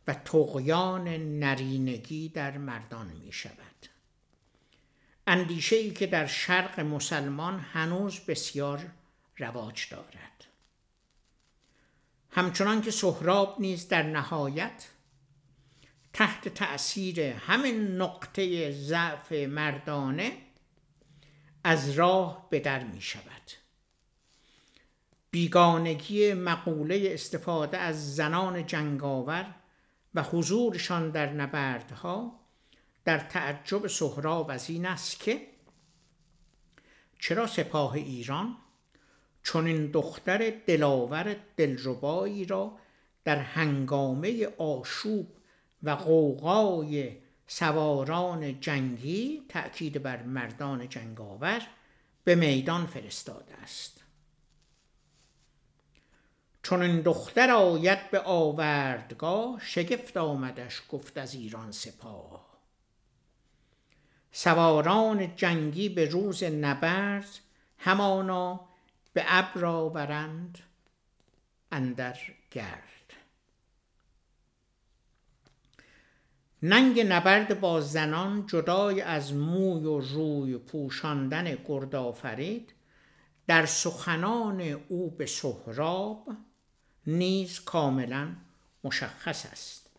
و 0.07 0.15
تقیان 0.15 1.09
نرینگی 1.39 2.29
در 2.29 2.59
مردان 2.59 3.07
می 3.07 3.33
شود 3.33 3.63
اندیشه 5.27 5.77
ای 5.77 5.91
که 5.91 6.07
در 6.07 6.27
شرق 6.27 6.81
مسلمان 6.81 7.59
هنوز 7.59 8.21
بسیار 8.21 8.91
رواج 9.39 9.89
دارد. 9.91 10.45
همچنان 12.31 12.83
که 12.83 12.91
سهراب 12.91 13.57
نیز 13.61 13.89
در 13.89 14.03
نهایت 14.03 14.89
تحت 16.13 16.49
تأثیر 16.49 17.21
همین 17.21 17.97
نقطه 17.97 18.73
ضعف 18.73 19.33
مردانه 19.33 20.33
از 21.65 21.91
راه 21.91 22.47
به 22.51 22.61
در 22.61 22.85
می 22.85 23.01
شود 23.01 23.62
بیگانگی 25.33 26.35
مقوله 26.35 27.09
استفاده 27.15 27.79
از 27.79 28.17
زنان 28.17 28.67
جنگاور 28.67 29.55
و 30.15 30.23
حضورشان 30.23 31.11
در 31.11 31.33
نبردها 31.33 32.41
در 33.05 33.19
تعجب 33.19 33.87
سهراب 33.87 34.51
از 34.51 34.71
این 34.71 34.87
است 34.87 35.21
که 35.21 35.47
چرا 37.19 37.47
سپاه 37.47 37.93
ایران 37.93 38.57
چون 39.43 39.67
این 39.67 39.87
دختر 39.87 40.53
دلاور 40.67 41.37
دلربایی 41.57 42.45
را 42.45 42.79
در 43.25 43.39
هنگامه 43.39 44.47
آشوب 44.59 45.29
و 45.83 45.91
قوقای 45.91 47.17
سواران 47.47 48.61
جنگی 48.61 49.43
تأکید 49.49 50.03
بر 50.03 50.23
مردان 50.23 50.89
جنگاور 50.89 51.63
به 52.25 52.35
میدان 52.35 52.87
فرستاده 52.87 53.55
است؟ 53.55 54.02
چون 56.63 56.83
این 56.83 57.01
دختر 57.01 57.51
آید 57.51 58.11
به 58.11 58.21
آوردگاه 58.21 59.61
شگفت 59.65 60.17
آمدش 60.17 60.83
گفت 60.89 61.19
از 61.19 61.35
ایران 61.35 61.73
سپاه. 61.73 62.53
سواران 64.33 65.37
جنگی 65.37 65.89
به 65.89 66.09
روز 66.09 66.43
نبرد 66.43 67.39
همانا 67.79 68.61
به 69.13 69.25
ابر 69.27 69.65
آورند 69.65 70.59
اندر 71.73 72.19
گرد. 72.51 72.93
ننگ 76.63 77.01
نبرد 77.01 77.61
با 77.61 77.81
زنان 77.81 78.47
جدای 78.47 79.01
از 79.01 79.35
موی 79.35 79.85
و 79.85 80.01
روی 80.01 80.59
پوشاندن 80.59 81.59
گردآفرید 81.69 82.73
در 83.47 83.67
سخنان 83.67 84.61
او 84.61 85.11
به 85.11 85.27
سهراب 85.27 86.29
نیز 87.07 87.61
کاملا 87.61 88.37
مشخص 88.85 89.47
است. 89.47 89.91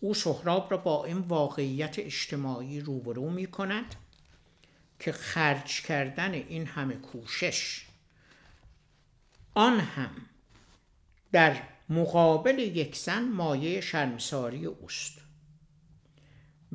او 0.00 0.14
سهراب 0.14 0.70
را 0.70 0.76
با 0.76 1.04
این 1.04 1.18
واقعیت 1.18 1.98
اجتماعی 1.98 2.80
روبرو 2.80 3.30
می 3.30 3.46
کند 3.46 3.94
که 4.98 5.12
خرج 5.12 5.82
کردن 5.82 6.32
این 6.32 6.66
همه 6.66 6.94
کوشش 6.94 7.86
آن 9.54 9.80
هم 9.80 10.10
در 11.32 11.62
مقابل 11.88 12.58
یک 12.58 12.96
زن 12.96 13.28
مایه 13.28 13.80
شرمساری 13.80 14.66
اوست 14.66 15.18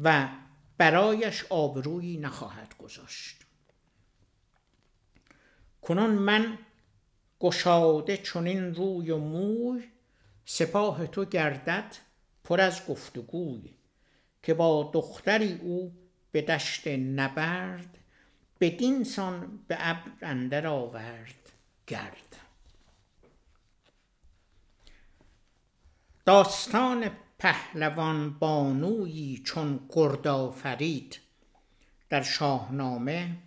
و 0.04 0.30
برایش 0.78 1.46
آبرویی 1.50 2.18
نخواهد 2.18 2.78
گذاشت. 2.78 3.36
کنون 5.82 6.10
من 6.10 6.58
گشاده 7.40 8.18
چنین 8.18 8.76
روی 8.76 9.12
و 9.12 9.18
موی 9.18 9.84
سپاه 10.46 11.08
تو 11.08 11.26
گردد 11.26 11.96
پر 12.44 12.62
از 12.62 12.88
گفتگوی 12.88 13.74
که 14.44 14.54
با 14.54 14.92
دختری 14.94 15.60
او 15.62 15.94
به 16.32 16.42
دشت 16.42 16.88
نبرد 16.88 17.98
بدین 18.60 19.04
سان 19.04 19.60
به 19.68 19.78
ابر 19.80 20.12
اندر 20.22 20.68
آورد 20.68 21.52
گرد. 21.88 22.36
داستان 26.26 27.10
پهلوان 27.40 28.34
بانویی 28.34 29.42
چون 29.46 29.80
گردآفرید 29.90 31.20
در 32.10 32.22
شاهنامه 32.22 33.38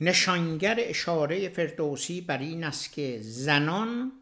نشانگر 0.00 0.76
اشاره 0.78 1.48
فردوسی 1.48 2.20
بر 2.20 2.38
این 2.38 2.64
است 2.64 2.92
که 2.92 3.18
زنان 3.22 4.12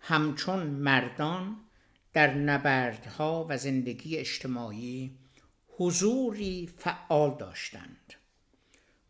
همچون 0.00 0.62
مردان 0.62 1.56
در 2.12 2.34
نبردها 2.34 3.46
و 3.48 3.58
زندگی 3.58 4.16
اجتماعی 4.16 5.10
حضوری 5.68 6.70
فعال 6.78 7.36
داشتند. 7.38 8.14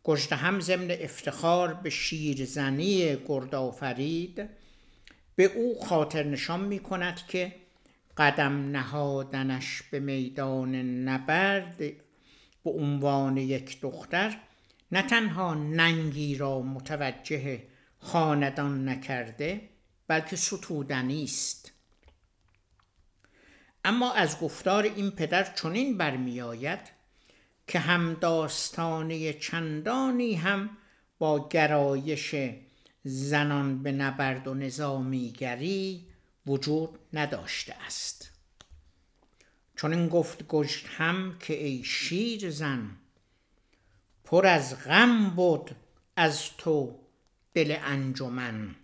گشت 0.03 0.33
هم 0.33 0.59
ضمن 0.59 0.91
افتخار 0.91 1.73
به 1.73 1.89
شیرزنی 1.89 3.17
گردآفرید 3.27 4.49
به 5.35 5.43
او 5.43 5.85
خاطر 5.85 6.23
نشان 6.23 6.59
می 6.59 6.79
کند 6.79 7.27
که 7.27 7.55
قدم 8.17 8.71
نهادنش 8.71 9.81
به 9.91 9.99
میدان 9.99 10.75
نبرد 11.09 11.77
به 12.63 12.69
عنوان 12.71 13.37
یک 13.37 13.81
دختر 13.81 14.37
نه 14.93 15.01
تنها 15.01 15.53
ننگی 15.53 16.35
را 16.35 16.61
متوجه 16.61 17.63
خاندان 17.99 18.89
نکرده 18.89 19.69
بلکه 20.07 20.35
ستودنی 20.35 21.23
است. 21.23 21.71
اما 23.85 24.13
از 24.13 24.39
گفتار 24.39 24.83
این 24.83 25.11
پدر 25.11 25.53
چنین 25.53 25.97
برمیآید 25.97 26.79
که 27.67 27.79
هم 27.79 28.13
داستانه 28.13 29.33
چندانی 29.33 30.33
هم 30.33 30.69
با 31.19 31.49
گرایش 31.49 32.35
زنان 33.03 33.83
به 33.83 33.91
نبرد 33.91 34.47
و 34.47 34.53
نظامیگری 34.53 36.07
وجود 36.47 36.99
نداشته 37.13 37.75
است. 37.85 38.31
چون 39.75 39.93
این 39.93 40.07
گفت 40.07 40.47
گشت 40.47 40.85
هم 40.97 41.37
که 41.39 41.63
ای 41.63 41.83
شیر 41.83 42.49
زن 42.49 42.97
پر 44.23 44.45
از 44.45 44.83
غم 44.83 45.29
بود 45.29 45.75
از 46.15 46.57
تو 46.57 46.99
دل 47.53 47.77
انجمن 47.81 48.75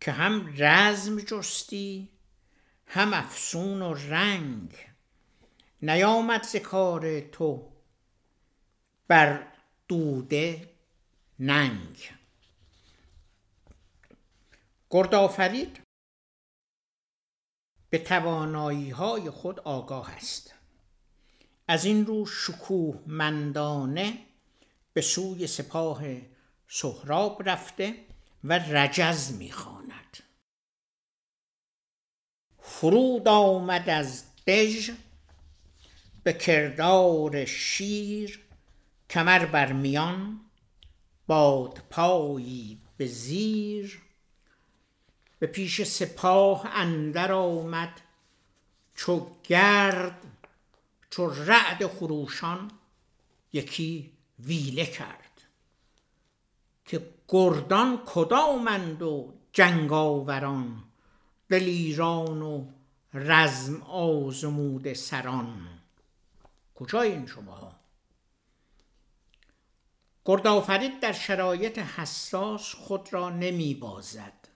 که 0.00 0.12
هم 0.12 0.54
رزم 0.58 1.20
جستی 1.20 2.08
هم 2.86 3.14
افسون 3.14 3.82
و 3.82 3.94
رنگ. 3.94 4.76
نیامد 5.82 6.42
ز 6.42 6.56
کار 6.56 7.20
تو 7.20 7.72
بر 9.08 9.46
دوده 9.88 10.70
ننگ. 11.38 12.10
گردآفرید 14.90 15.80
به 17.90 17.98
توانایی 17.98 18.90
های 18.90 19.30
خود 19.30 19.60
آگاه 19.60 20.10
است. 20.10 20.54
از 21.68 21.84
این 21.84 22.06
رو 22.06 22.26
شکوه 22.26 23.02
مندانه 23.06 24.18
به 24.92 25.00
سوی 25.00 25.46
سپاه 25.46 26.02
سهراب 26.68 27.48
رفته 27.48 27.94
و 28.44 28.58
رجز 28.58 29.32
می‌خواند. 29.32 30.18
فرود 32.58 33.28
آمد 33.28 33.90
از 33.90 34.24
دژ 34.46 34.90
به 36.22 36.32
کردار 36.32 37.44
شیر 37.44 38.40
کمر 39.10 39.46
بر 39.46 39.72
میان 39.72 40.40
باد 41.26 41.82
پایی 41.90 42.80
به 42.96 43.06
زیر. 43.06 44.02
به 45.38 45.46
پیش 45.46 45.82
سپاه 45.82 46.66
اندر 46.66 47.32
آمد 47.32 48.00
چو 48.94 49.30
گرد 49.44 50.31
چو 51.12 51.26
رعد 51.26 51.86
خروشان 51.86 52.70
یکی 53.52 54.12
ویله 54.38 54.86
کرد 54.86 55.42
که 56.84 57.10
گردان 57.28 58.02
کدامند 58.06 59.02
و 59.02 59.34
جنگاوران 59.52 60.84
دلیران 61.48 62.42
و 62.42 62.66
رزم 63.14 63.82
آزموده 63.82 64.94
سران. 64.94 65.68
کجای 66.74 67.12
این 67.12 67.26
شما 67.26 67.72
گردآفرید 70.24 71.00
در 71.00 71.12
شرایط 71.12 71.78
حساس 71.78 72.74
خود 72.74 73.12
را 73.12 73.30
نمی 73.30 73.74
بازد 73.74 74.48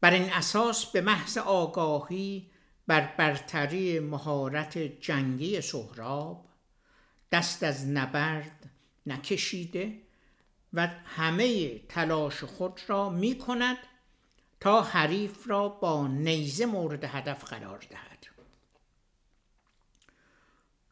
بر 0.00 0.12
این 0.12 0.32
اساس 0.32 0.86
به 0.86 1.00
محض 1.00 1.38
آگاهی 1.38 2.50
بر 2.86 3.14
برتری 3.16 4.00
مهارت 4.00 4.78
جنگی 4.78 5.60
سهراب. 5.60 6.44
دست 7.32 7.62
از 7.62 7.88
نبرد 7.88 8.70
نکشیده 9.06 9.98
و 10.72 10.86
همه 10.86 11.78
تلاش 11.78 12.44
خود 12.44 12.80
را 12.86 13.10
می 13.10 13.38
کند 13.38 13.76
تا 14.60 14.82
حریف 14.82 15.48
را 15.50 15.68
با 15.68 16.06
نیزه 16.06 16.66
مورد 16.66 17.04
هدف 17.04 17.44
قرار 17.44 17.78
دهد. 17.90 18.14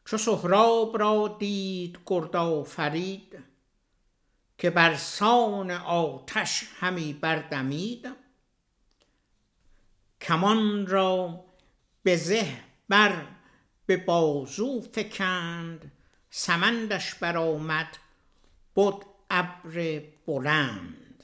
چو 0.05 0.17
سهراب 0.17 0.97
را 0.99 1.35
دید 1.39 1.99
فرید 2.67 3.37
که 4.57 4.69
بر 4.69 4.95
سان 4.95 5.71
آتش 5.71 6.63
همی 6.79 7.13
بردمید 7.13 8.07
کمان 10.21 10.87
را 10.87 11.45
به 12.03 12.15
زه 12.15 12.57
بر 12.89 13.25
به 13.85 13.97
بازو 13.97 14.81
فکند 14.81 15.91
سمندش 16.29 17.13
برآمد 17.13 17.97
بود 18.73 19.05
ابر 19.29 20.01
بلند. 20.27 21.23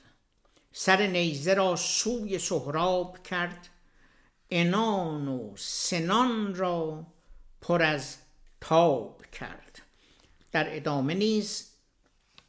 سر 0.71 1.07
نیزه 1.07 1.53
را 1.53 1.75
سوی 1.75 2.39
سهراب 2.39 3.23
کرد 3.23 3.69
انان 4.49 5.27
و 5.27 5.53
سنان 5.57 6.55
را 6.55 7.07
پر 7.61 7.81
از 7.81 8.17
تاب 8.61 9.25
کرد. 9.25 9.81
در 10.51 10.75
ادامه 10.75 11.13
نیز 11.13 11.69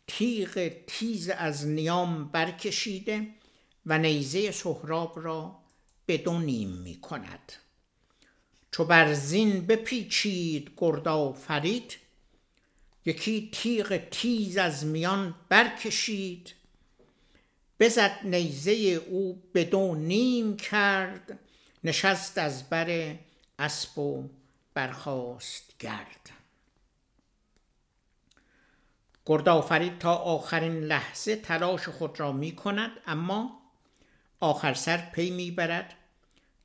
تیغ 0.06 0.72
تیز 0.86 1.28
از 1.30 1.66
نیام 1.66 2.28
برکشیده 2.28 3.28
و 3.86 3.98
نیزه 3.98 4.50
سهراب 4.50 5.12
را 5.16 5.58
به 6.06 6.18
دو 6.18 6.38
نیم 6.38 6.68
می 6.68 7.00
کند 7.00 7.52
چو 8.70 8.84
بر 8.84 9.14
زین 9.14 9.66
بپیچید 9.66 10.74
فرید 11.32 11.96
یکی 13.04 13.50
تیغ 13.52 13.96
تیز 14.10 14.56
از 14.56 14.86
میان 14.86 15.34
برکشید. 15.48 16.54
بزد 17.80 18.18
نیزه 18.24 18.72
او 18.72 19.42
به 19.52 19.64
نیم 19.94 20.56
کرد 20.56 21.38
نشست 21.84 22.38
از 22.38 22.68
بر 22.68 23.16
اسب 23.58 23.98
و 23.98 24.28
برخاست 24.74 25.78
گرد. 25.78 26.30
گردآفرید 29.26 29.98
تا 29.98 30.14
آخرین 30.14 30.80
لحظه 30.80 31.36
تلاش 31.36 31.88
خود 31.88 32.20
را 32.20 32.32
می 32.32 32.56
کند 32.56 32.90
اما 33.06 33.60
آخر 34.40 34.74
سر 34.74 34.96
پی 34.96 35.30
می 35.30 35.50
برد 35.50 35.94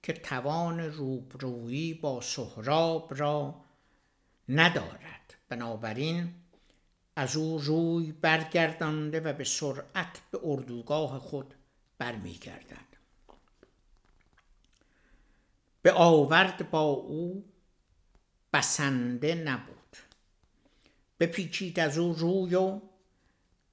که 0.05 0.13
توان 0.13 0.79
روبرویی 0.79 1.93
با 1.93 2.21
سهراب 2.21 3.13
را 3.17 3.61
ندارد. 4.49 5.33
بنابراین 5.49 6.33
از 7.15 7.35
او 7.35 7.59
روی 7.59 8.11
برگردانده 8.11 9.19
و 9.19 9.33
به 9.33 9.43
سرعت 9.43 10.21
به 10.31 10.39
اردوگاه 10.43 11.19
خود 11.19 11.53
برمیگردد. 11.97 12.85
به 15.81 15.91
آورد 15.93 16.71
با 16.71 16.81
او 16.81 17.45
بسنده 18.53 19.35
نبود. 19.35 19.97
بپیچید 21.19 21.79
از 21.79 21.97
او 21.97 22.13
روی 22.13 22.55
و 22.55 22.81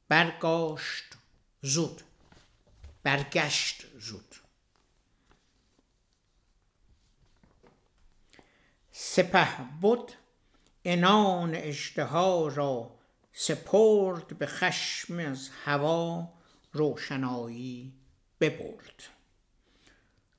برگاشت 0.08 1.04
زود. 1.62 2.02
برگشت 3.02 3.86
زود. 4.00 4.41
سپه 9.14 9.48
بود 9.80 10.12
انان 10.84 11.54
اشتها 11.54 12.48
را 12.48 12.90
سپرد 13.32 14.38
به 14.38 14.46
خشم 14.46 15.18
از 15.18 15.50
هوا 15.64 16.28
روشنایی 16.72 17.92
ببرد. 18.40 19.02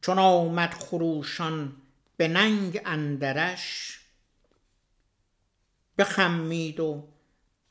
چون 0.01 0.19
آمد 0.19 0.73
خروشان 0.73 1.75
به 2.17 2.27
ننگ 2.27 2.81
اندرش 2.85 3.99
بخمید 5.97 6.79
و 6.79 7.07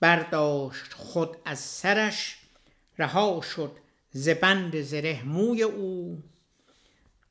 برداشت 0.00 0.92
خود 0.92 1.36
از 1.44 1.58
سرش 1.58 2.38
رها 2.98 3.40
شد 3.40 3.76
زبند 4.10 4.80
زره 4.80 5.22
موی 5.22 5.62
او 5.62 6.22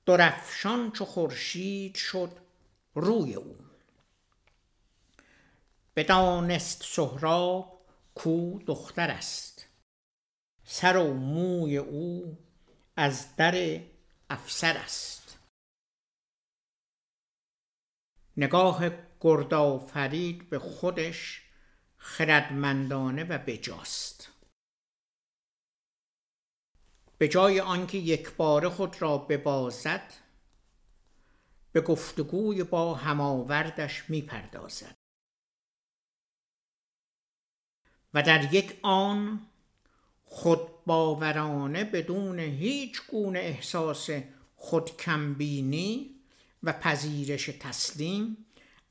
درفشان 0.06 0.92
چو 0.92 1.06
خورشید 1.06 1.96
شد 1.96 2.32
روی 2.96 3.36
او. 3.36 3.61
بدانست 5.96 6.84
سهراب 6.84 7.86
کو 8.16 8.60
دختر 8.60 9.12
است. 9.12 9.68
سر 10.64 10.98
و 10.98 11.14
موی 11.14 11.78
او 11.78 12.38
از 12.96 13.36
در 13.36 13.82
افسر 14.30 14.78
است. 14.78 15.40
نگاه 18.38 18.90
گردآفرید 19.22 20.50
به 20.50 20.60
خودش 20.60 21.42
خردمندانه 21.98 23.24
و 23.24 23.38
بجاست. 23.38 24.32
به 27.18 27.28
جای 27.28 27.60
آنکه 27.60 27.98
یک 27.98 28.36
بار 28.36 28.70
خود 28.70 29.02
را 29.02 29.18
ببازد 29.18 30.14
به 31.72 31.82
گفتگوی 31.82 32.64
با 32.64 32.94
هماوردش 32.94 34.10
می‌پردازد. 34.10 35.01
و 38.14 38.24
در 38.24 38.54
یک 38.54 38.80
آن 38.82 39.42
خود 40.26 40.60
باورانه 40.86 41.84
بدون 41.84 42.40
هیچ 42.40 43.02
گونه 43.08 43.40
احساس 43.40 44.10
خودکمبینی 44.56 46.16
و 46.64 46.74
پذیرش 46.74 47.46
تسلیم 47.46 48.38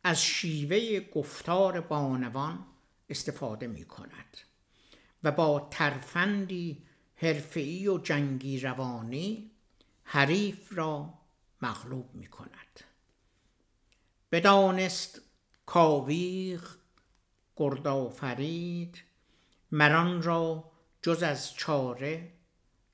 از 0.04 0.22
شیوه 0.22 1.00
گفتار 1.00 1.80
بانوان 1.80 2.66
استفاده 3.10 3.66
می 3.66 3.84
کند 3.84 4.38
و 5.24 5.32
با 5.32 5.68
ترفندی 5.70 6.82
حرفه‌ای 7.16 7.88
و 7.88 7.98
جنگی 7.98 8.60
روانی 8.60 9.50
حریف 10.04 10.78
را 10.78 11.14
مغلوب 11.62 12.14
می 12.14 12.26
کند 12.26 12.80
بدانست 14.32 15.20
کاویغ 15.66 16.62
گردآفرید 17.56 19.02
مران 19.72 20.22
را 20.22 20.72
جز 21.02 21.22
از 21.22 21.54
چاره 21.54 22.32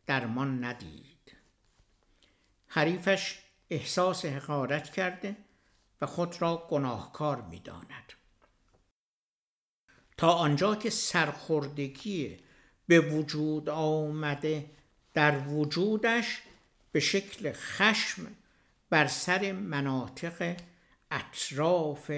درمان 0.06 0.64
ندید 0.64 1.36
حریفش 2.66 3.38
احساس 3.70 4.24
حقارت 4.24 4.92
کرده 4.92 5.36
و 6.00 6.06
خود 6.06 6.42
را 6.42 6.68
گناهکار 6.70 7.40
می 7.40 7.58
داند. 7.58 8.12
تا 10.16 10.32
آنجا 10.32 10.76
که 10.76 10.90
سرخوردگی 10.90 12.36
به 12.86 13.00
وجود 13.00 13.68
آمده 13.68 14.70
در 15.14 15.38
وجودش 15.38 16.42
به 16.92 17.00
شکل 17.00 17.52
خشم 17.52 18.26
بر 18.90 19.06
سر 19.06 19.52
مناطق 19.52 20.56
اطراف 21.10 22.12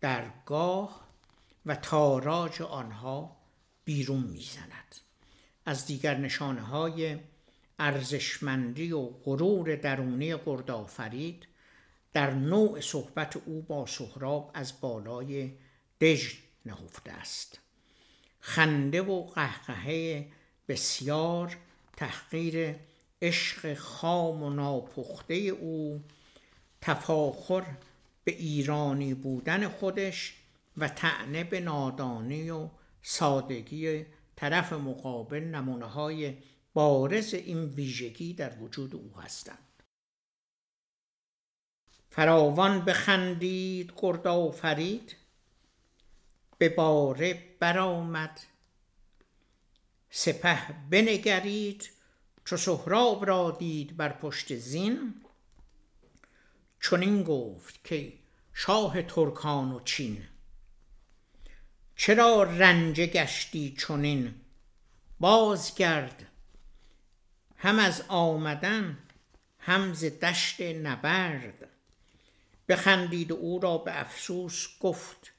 درگاه 0.00 1.08
و 1.66 1.74
تاراج 1.74 2.62
آنها 2.62 3.37
بیرون 3.88 4.20
می‌زند. 4.20 4.96
از 5.66 5.86
دیگر 5.86 6.16
نشانه 6.16 6.60
های 6.60 7.18
ارزشمندی 7.78 8.92
و 8.92 9.06
غرور 9.06 9.76
درونی 9.76 10.34
گردآفرید 10.46 11.46
در 12.12 12.30
نوع 12.30 12.80
صحبت 12.80 13.36
او 13.36 13.62
با 13.62 13.86
سهراب 13.86 14.50
از 14.54 14.80
بالای 14.80 15.52
دژ 16.00 16.34
نهفته 16.66 17.12
است. 17.12 17.58
خنده 18.40 19.02
و 19.02 19.22
قهقهه 19.22 20.28
بسیار 20.68 21.56
تحقیر 21.96 22.74
عشق 23.22 23.74
خام 23.74 24.42
و 24.42 24.50
ناپخته 24.50 25.34
او 25.34 26.04
تفاخر 26.80 27.64
به 28.24 28.32
ایرانی 28.32 29.14
بودن 29.14 29.68
خودش 29.68 30.34
و 30.76 30.88
تعنه 30.88 31.44
به 31.44 31.60
نادانی 31.60 32.50
و 32.50 32.68
سادگی 33.02 34.06
طرف 34.36 34.72
مقابل 34.72 35.40
نمونه 35.40 35.86
های 35.86 36.36
بارز 36.74 37.34
این 37.34 37.64
ویژگی 37.64 38.34
در 38.34 38.58
وجود 38.58 38.94
او 38.94 39.20
هستند. 39.20 39.82
فراوان 42.10 42.84
بخندید 42.84 43.92
گرد 43.96 44.50
فرید 44.50 45.16
به 46.58 46.68
باره 46.68 47.56
برآمد. 47.60 48.40
سپه 50.10 50.74
بنگرید. 50.90 51.90
چو 52.44 52.56
سهراب 52.56 53.26
را 53.26 53.50
دید 53.50 53.96
بر 53.96 54.08
پشت 54.08 54.56
زین 54.56 55.14
چنین 56.80 57.22
گفت 57.22 57.84
که 57.84 58.12
شاه 58.52 59.02
ترکان 59.02 59.72
و 59.72 59.80
چین. 59.80 60.24
چرا 62.00 62.42
رنجه 62.42 63.06
گشتی 63.06 63.76
چنین؟ 63.78 64.34
بازگرد 65.20 66.26
هم 67.56 67.78
از 67.78 68.04
آمدن 68.08 68.98
هم 69.58 69.94
ز 69.94 70.04
دشت 70.04 70.60
نبرد. 70.60 71.68
بخندید 72.68 73.32
او 73.32 73.58
را 73.58 73.78
به 73.78 74.00
افسوس 74.00 74.68
گفت 74.80 75.32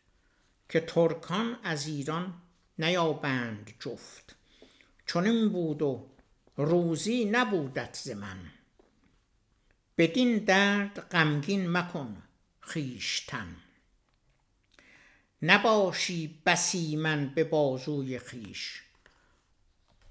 که 0.69 0.79
ترکان 0.79 1.59
از 1.63 1.87
ایران 1.87 2.33
نیابند 2.79 3.73
جفت. 3.79 4.35
چنین 5.07 5.49
بود 5.49 5.81
و 5.81 6.09
روزی 6.57 7.25
نبودت 7.25 7.99
ز 8.03 8.09
من. 8.09 8.51
بدین 9.97 10.37
درد 10.37 10.99
غمگین 10.99 11.71
مکن 11.71 12.23
خویشتن. 12.61 13.55
نباشی 15.41 16.41
بسی 16.45 16.95
من 16.95 17.29
به 17.29 17.43
بازوی 17.43 18.19
خویش. 18.19 18.83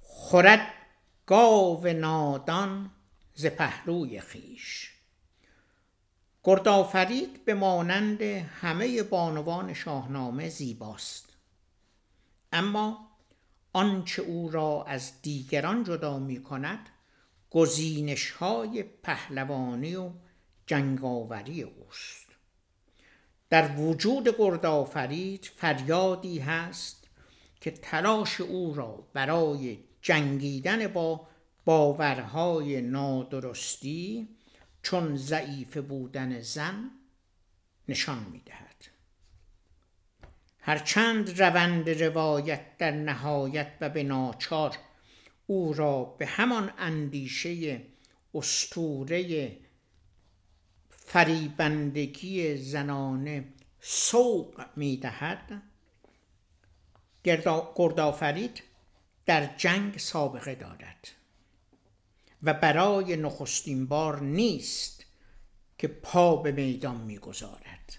خورد 0.01 0.73
گاو 1.27 1.87
نادان 1.87 2.91
ز 3.35 3.47
پهلوی 3.47 4.21
خویش. 4.21 4.93
گردآفرید 6.45 7.45
به 7.45 7.55
مانند 7.55 8.23
همه 8.23 9.03
بانوان 9.03 9.75
شاهنامه 9.75 10.49
زیباست. 10.49 11.37
اما 12.53 13.09
آنچه 13.73 14.23
او 14.23 14.51
را 14.51 14.85
از 14.89 15.23
دیگران 15.23 15.85
جدا 15.85 16.19
می 16.19 16.43
کند 16.43 16.89
گزینش 17.51 18.31
های 18.31 18.83
پهلوانی 18.83 19.97
و 19.97 20.11
جنگاوری 20.67 21.63
اوست. 21.63 22.28
در 23.51 23.77
وجود 23.77 24.37
گردآفرید 24.39 25.51
فریادی 25.57 26.39
هست 26.39 27.09
که 27.61 27.71
تلاش 27.71 28.41
او 28.41 28.75
را 28.75 29.09
برای 29.13 29.79
جنگیدن 30.03 30.87
با 30.87 31.29
باورهای 31.65 32.81
نادرستی 32.81 34.29
چون 34.83 35.17
ضعیف 35.17 35.77
بودن 35.77 36.41
زن 36.41 36.91
نشان 37.89 38.27
می‌دهد. 38.33 38.85
هرچند 40.61 41.43
روند 41.43 41.91
روایت 41.91 42.77
در 42.79 42.91
نهایت 42.91 43.73
و 43.81 43.89
به 43.89 44.03
ناچار 44.03 44.77
او 45.47 45.73
را 45.73 46.05
به 46.05 46.27
همان 46.27 46.73
اندیشه 46.79 47.83
استوره 48.35 49.51
فریبندگی 51.09 52.57
زنانه 52.57 53.45
سوق 53.81 54.65
می‌دهد. 54.77 55.63
گردآفرید 57.25 58.63
در 59.27 59.57
جنگ 59.57 59.99
سابقه 59.99 60.55
دارد. 60.55 61.09
و 62.43 62.55
برای 62.55 63.17
نخستین 63.17 63.87
بار 63.87 64.23
نیست 64.23 65.07
که 65.79 65.89
پا 65.89 66.37
به 66.37 66.53
میدان 66.53 66.97
می‌گذارد. 67.01 67.99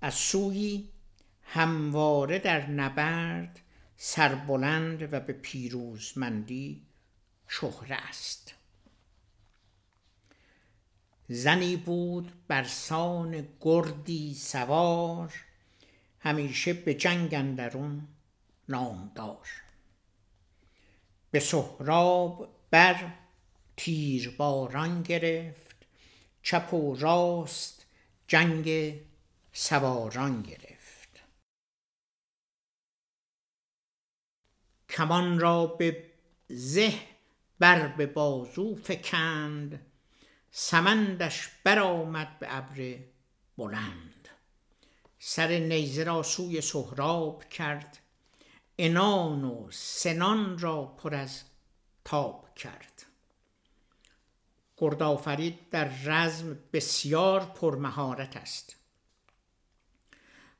از 0.00 0.14
سوی 0.14 0.88
همواره 1.42 2.38
در 2.38 2.66
نبرد 2.70 3.60
سربلند 3.96 5.12
و 5.12 5.20
به 5.20 5.32
پیروزمندی 5.32 6.82
شهره 7.48 7.96
است. 8.08 8.54
زنی 11.28 11.76
بود 11.76 12.32
بر 12.48 12.64
سان 12.64 13.48
گردی 13.60 14.34
سوار 14.34 15.44
همیشه 16.20 16.72
به 16.72 16.94
جنگ 16.94 17.34
اندرون 17.34 18.08
نامدار. 18.68 19.48
به 21.30 21.40
سهراب 21.40 22.54
بر 22.70 23.12
تیرباران 23.76 25.02
گرفت 25.02 25.76
چپ 26.42 26.74
و 26.74 26.96
راست 26.96 27.86
جنگ 28.28 28.94
سواران 29.52 30.42
گرفت. 30.42 31.20
کمان 34.88 35.40
را 35.40 35.66
به 35.66 36.10
زه 36.48 36.94
بر 37.58 37.88
به 37.88 38.06
بازو 38.06 38.76
فکند 38.76 39.86
سمندش 40.56 41.48
برآمد 41.64 42.38
به 42.38 42.56
ابر 42.56 42.98
بلند. 43.58 44.28
سر 45.18 45.48
نیزه 45.48 46.04
را 46.04 46.22
سوی 46.22 46.60
سهراب 46.60 47.48
کرد. 47.48 47.98
انان 48.78 49.44
و 49.44 49.68
سنان 49.70 50.58
را 50.58 50.84
پر 50.84 51.14
از 51.14 51.42
تاب 52.04 52.54
کرد. 52.54 53.02
گردآفرید 54.76 55.70
در 55.70 55.84
رزم 56.04 56.58
بسیار 56.72 57.40
پرمهارت 57.40 58.36
است. 58.36 58.76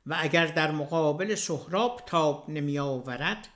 و 0.05 0.15
اگر 0.19 0.45
در 0.45 0.71
مقابل 0.71 1.35
سهراب 1.35 2.03
تاب 2.05 2.49
نمی 2.49 2.79
آورد 2.79 3.47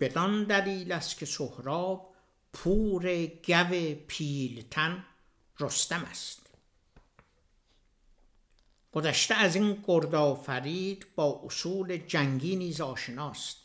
بدان 0.00 0.44
دلیل 0.44 0.92
است 0.92 1.18
که 1.18 1.26
سهراب 1.26 2.09
پور 2.52 3.26
گو 3.26 3.94
پیلتن 4.06 5.04
رستم 5.60 6.04
است. 6.10 6.40
گذشته 8.92 9.34
از 9.34 9.56
این 9.56 9.84
گردآفرید 9.86 11.06
با 11.14 11.40
اصول 11.44 11.96
جنگی 11.96 12.56
نیز 12.56 12.80
آشناست 12.80 13.56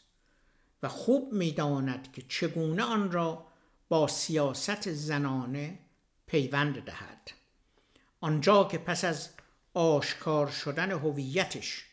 و 0.83 0.87
خوب 0.89 1.33
می‌داند 1.33 2.11
که 2.11 2.21
چگونه 2.29 2.83
آن 2.83 3.11
را 3.11 3.45
با 3.89 4.07
سیاست 4.07 4.91
زنانه 4.91 5.79
پیوند 6.27 6.83
دهد. 6.83 7.31
آنجا 8.21 8.63
که 8.63 8.77
پس 8.77 9.05
از 9.05 9.29
آشکار 9.73 10.47
شدن 10.47 10.91
هویتش 10.91 11.85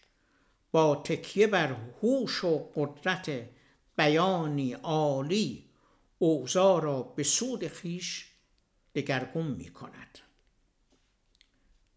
با 0.72 0.96
تکیه 0.96 1.46
بر 1.46 1.76
هوش 2.02 2.44
و 2.44 2.70
قدرت 2.74 3.48
بیانی 3.96 4.72
عالی 4.72 5.64
اوضاع 6.22 6.82
را 6.82 7.02
به 7.02 7.22
سود 7.22 7.68
خیش 7.68 8.32
دگرگون 8.94 9.46
می 9.46 9.68
کند 9.68 10.18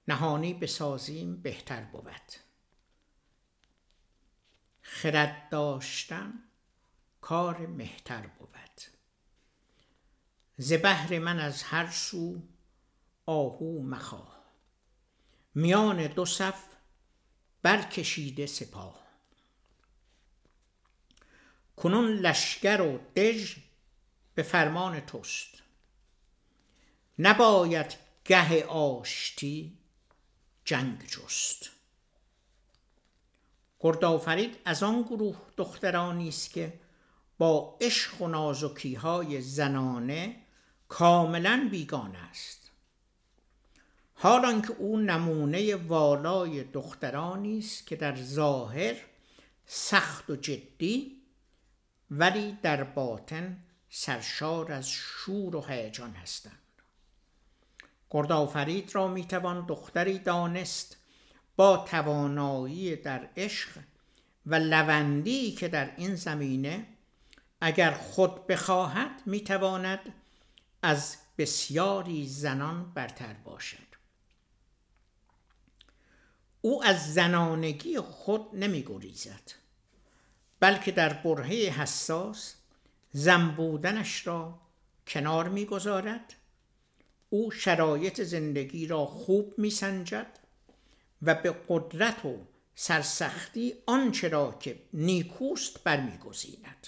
نهانی 0.07 0.53
بسازیم 0.53 1.41
بهتر 1.41 1.84
بود. 1.84 2.32
خرد 4.82 5.49
داشتن 5.49 6.34
کار 7.21 7.67
مهتر 7.67 8.28
بود. 8.28 8.82
ز 10.57 10.73
بهر 10.73 11.19
من 11.19 11.39
از 11.39 11.63
هر 11.63 11.91
سو 11.91 12.41
آهو 13.26 13.84
مخواه. 13.84 14.45
میان 15.55 16.07
دو 16.07 16.26
صف 16.26 16.63
برکشیده 17.61 18.45
سپاه. 18.45 19.05
کنون 21.76 22.11
لشکر 22.11 22.82
و 22.82 22.97
دژ 23.15 23.57
به 24.36 24.44
فرمان 24.44 25.00
توست. 25.00 25.64
نباید 27.20 27.96
گه 28.26 28.66
آشتی 28.66 29.78
جنگ 30.66 31.06
جست. 31.08 31.70
گردآفرید 33.80 34.58
از 34.66 34.84
آن 34.84 35.02
گروه 35.02 35.38
دخترانی 35.58 36.28
است 36.28 36.54
که 36.54 36.80
با 37.38 37.78
عشق 37.82 38.22
و 38.22 38.28
نازکی 38.28 38.96
های 38.96 39.42
زنانه 39.42 40.36
کاملا 40.88 41.68
بیگانه 41.72 42.18
است. 42.18 42.72
حالان 44.16 44.62
که 44.62 44.72
او 44.72 44.98
نمونه 44.98 45.76
والای 45.76 46.64
دخترانی 46.64 47.60
است 47.60 47.88
که 47.88 47.96
در 47.96 48.16
ظاهر 48.16 48.96
سخت 49.66 50.30
و 50.30 50.36
جدی 50.36 51.22
ولی 52.12 52.58
در 52.62 52.84
باطن 52.84 53.58
سرشار 53.98 54.72
از 54.72 54.89
شور 54.89 55.56
و 55.56 55.62
هیجان 55.62 56.14
هستند. 56.14 56.82
گردآفرید 58.12 58.96
را 58.96 59.08
می‌توان 59.08 59.66
دختری 59.66 60.20
دانست 60.20 60.98
با 61.56 61.78
توانایی 61.78 62.96
در 62.96 63.30
عشق 63.38 63.70
و 64.46 64.56
لوندی 64.56 65.52
که 65.52 65.68
در 65.68 65.96
این 65.96 66.16
زمینه 66.16 66.88
اگر 67.62 67.91
خود 67.91 68.48
بخواهد 68.48 69.22
می‌تواند 69.26 70.14
از 70.82 71.18
بسیاری 71.38 72.28
زنان 72.28 72.91
برتر 72.93 73.34
باشد. 73.34 73.96
او 76.62 76.84
از 76.84 77.14
زنانگی 77.14 78.00
خود 78.00 78.56
نمی 78.56 78.84
گریزد 78.84 79.52
بلکه 80.60 80.91
در 80.91 81.14
برهه 81.14 81.82
حساس 81.82 82.55
زنبودنش 83.18 84.28
را 84.28 84.61
کنار 85.07 85.49
می‌گذارد. 85.49 86.34
او 87.30 87.51
شرایط 87.51 88.22
زندگی 88.22 88.88
را 88.88 89.05
خوب 89.05 89.53
میسنجد 89.57 90.39
و 91.22 91.36
به 91.36 91.55
قدرت 91.70 92.26
و 92.26 92.47
سرسختی 92.76 93.74
آنچه 93.86 94.28
را 94.28 94.57
که 94.59 94.82
نیکوست 94.93 95.84
برمیگزیند. 95.84 96.88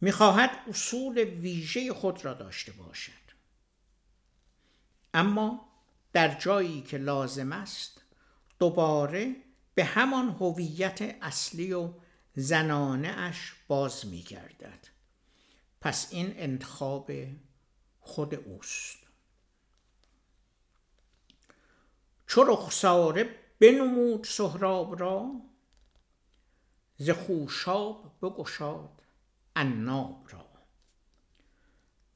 می‌خواهد 0.00 0.50
اصول 0.68 1.18
ویژه 1.18 1.92
خود 1.92 2.24
را 2.24 2.34
داشته 2.34 2.72
باشد. 2.72 3.24
اما 5.14 5.68
در 6.12 6.34
جایی 6.40 6.82
که 6.82 6.98
لازم 6.98 7.52
است 7.52 8.02
دوباره 8.58 9.36
به 9.74 9.84
همان 9.84 10.28
هویت 10.28 11.16
اصلی 11.22 11.72
و 11.72 11.90
زنانه 12.36 13.08
اش 13.08 13.53
باز 13.68 14.06
میگردد. 14.06 14.88
پس 15.80 16.08
این 16.10 16.34
انتخاب 16.36 17.10
خود 18.00 18.34
اوست. 18.34 18.98
چو 22.26 22.44
رخساره 22.44 23.40
بنمود 23.60 24.24
سهراب 24.24 25.00
را 25.00 25.30
ز 26.96 27.10
خوشاب 27.10 28.18
بگشاد 28.22 29.02
عناب 29.56 30.26
را. 30.30 30.46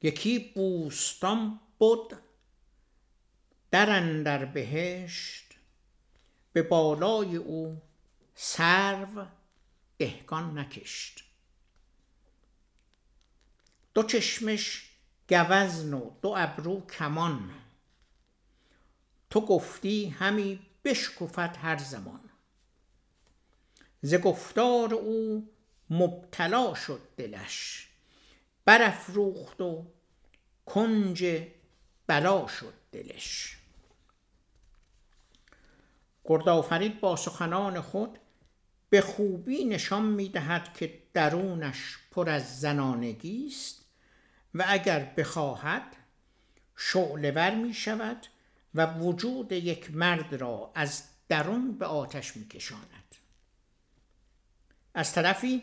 یکی 0.01 0.51
بوستان 0.55 1.59
بد 1.79 2.17
در 3.71 3.89
اندر 3.89 4.45
بهشت 4.45 5.55
به 6.53 6.61
بالای 6.63 7.35
او 7.35 7.81
سرو 8.35 9.25
دهگان 9.97 10.57
نکشت. 10.57 11.28
دو 13.99 14.03
چشمش 14.03 14.89
گوزن 15.29 15.93
و 15.93 16.11
دو 16.21 16.33
ابرو 16.37 16.85
کمان. 16.85 17.51
تو 19.29 19.41
گفتی 19.41 20.09
همی 20.09 20.59
بشکفد 20.83 21.57
هر 21.61 21.77
زمان. 21.77 22.19
ز 24.01 24.15
گفتار 24.15 24.93
او 24.93 25.49
مبتلا 25.89 26.73
شد 26.73 27.01
دلش 27.17 27.89
برافروخت 28.65 29.61
و 29.61 29.85
کنج 30.65 31.43
بلا 32.07 32.47
شد 32.47 32.73
دلش. 32.91 33.57
گردآفرید 36.25 36.99
با 36.99 37.15
سخنان 37.15 37.81
خود 37.81 38.19
به 38.89 39.01
خوبی 39.01 39.65
نشان 39.65 40.05
می 40.05 40.29
دهد 40.29 40.73
که 40.73 40.99
درونش 41.13 41.97
پر 42.11 42.29
از 42.29 42.59
زنانگی 42.59 43.47
است. 43.47 43.88
و 44.55 44.65
اگر 44.67 45.13
بخواهد 45.17 45.95
شعلور 46.75 47.55
می 47.55 47.73
شود 47.73 48.27
و 48.75 48.85
وجود 48.85 49.51
یک 49.51 49.95
مرد 49.95 50.35
را 50.35 50.71
از 50.75 51.03
درون 51.29 51.77
به 51.77 51.85
آتش 51.85 52.37
می 52.37 52.47
کشاند. 52.47 53.15
از 54.93 55.13
طرفی 55.13 55.61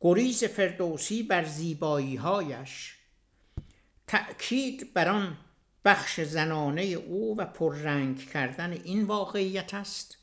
گریز 0.00 0.44
فردوسی 0.44 1.22
بر 1.22 1.44
زیبایی 1.44 2.16
هایش 2.16 2.96
تأکید 4.06 4.94
بر 4.94 5.08
آن 5.08 5.36
بخش 5.84 6.20
زنانه 6.20 6.82
او 6.82 7.36
و 7.38 7.44
پررنگ 7.44 8.30
کردن 8.30 8.72
این 8.72 9.04
واقعیت 9.04 9.74
است 9.74 10.16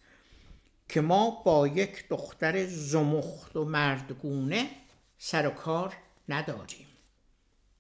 که 0.90 1.02
ما 1.02 1.30
با 1.30 1.68
یک 1.68 2.08
دختر 2.10 2.66
زمخت 2.66 3.56
و 3.56 3.66
مردگونه 3.66 4.70
سر 5.18 5.48
و 5.48 5.50
کار 5.50 5.98
نداریم 6.30 6.88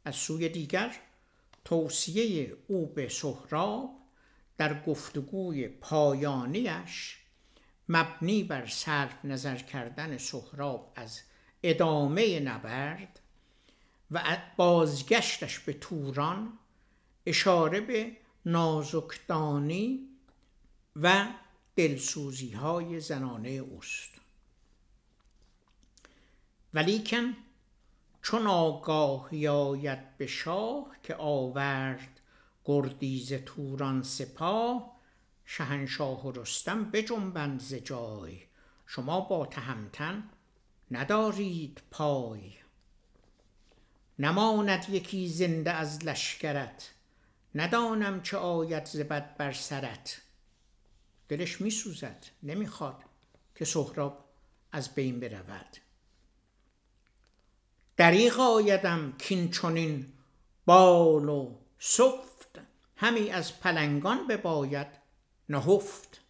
از 0.06 0.16
سوی 0.16 0.49
دیگر 0.49 0.95
توصیه 1.66 2.58
او 2.68 2.88
به 2.88 3.10
سهراب 3.10 3.89
در 4.58 4.84
گفتگوی 4.84 5.68
پایانیش 5.68 7.18
مبنی 7.89 8.43
بر 8.43 8.66
صرف 8.68 9.26
نظر 9.26 9.58
کردن 9.58 10.18
سهراب 10.18 10.93
از 10.95 11.22
ادامه 11.64 12.39
نبرد 12.39 13.20
و 14.12 14.38
بازگشتش 14.58 15.60
به 15.60 15.74
توران 15.74 16.60
اشاره 17.26 17.82
به 17.82 18.18
نازکدانی 18.45 20.08
و 20.95 21.28
دلسوزی 21.76 22.51
های 22.51 22.99
زنانه 22.99 23.49
اوست. 23.49 24.12
ولیکن 26.74 27.36
چون 28.24 28.47
آگاهی 28.47 29.47
آید 29.47 30.17
به 30.17 30.28
شاه 30.28 30.95
که 31.03 31.15
آورد 31.15 32.19
گردیز 32.65 33.34
توران 33.34 34.03
سپاه 34.03 34.99
شهنشاه 35.45 36.28
و 36.28 36.32
رستم 36.32 36.91
بجنبند 36.91 37.59
ز 37.59 37.74
جای. 37.74 38.41
شما 38.88 39.21
با 39.21 39.45
تهمتن 39.45 40.30
ندارید 40.91 41.82
پای. 41.91 42.53
نماند 44.19 44.86
یکی 44.89 45.30
زنده 45.30 45.71
از 45.71 46.05
لشکرت 46.05 46.93
ندانم 47.55 48.21
چه 48.21 48.38
آید 48.38 48.86
ز 48.86 48.99
بد 48.99 49.38
بر 49.38 49.51
سرت. 49.51 50.21
دلش 51.30 51.61
میسوزد 51.61 52.26
نمی‌خواد 52.43 53.03
که 53.55 53.65
سهراب 53.65 54.26
از 54.71 54.95
بین 54.95 55.19
برود. 55.19 55.83
دریغ 57.98 58.39
آیدم 58.39 59.14
کین 59.18 59.52
چنین 59.52 60.14
بال 60.66 61.30
و 61.30 61.56
سفت 61.80 62.60
همی 62.96 63.30
از 63.30 63.60
پلنگان 63.60 64.28
بباید 64.28 64.88
نهفت. 65.50 66.22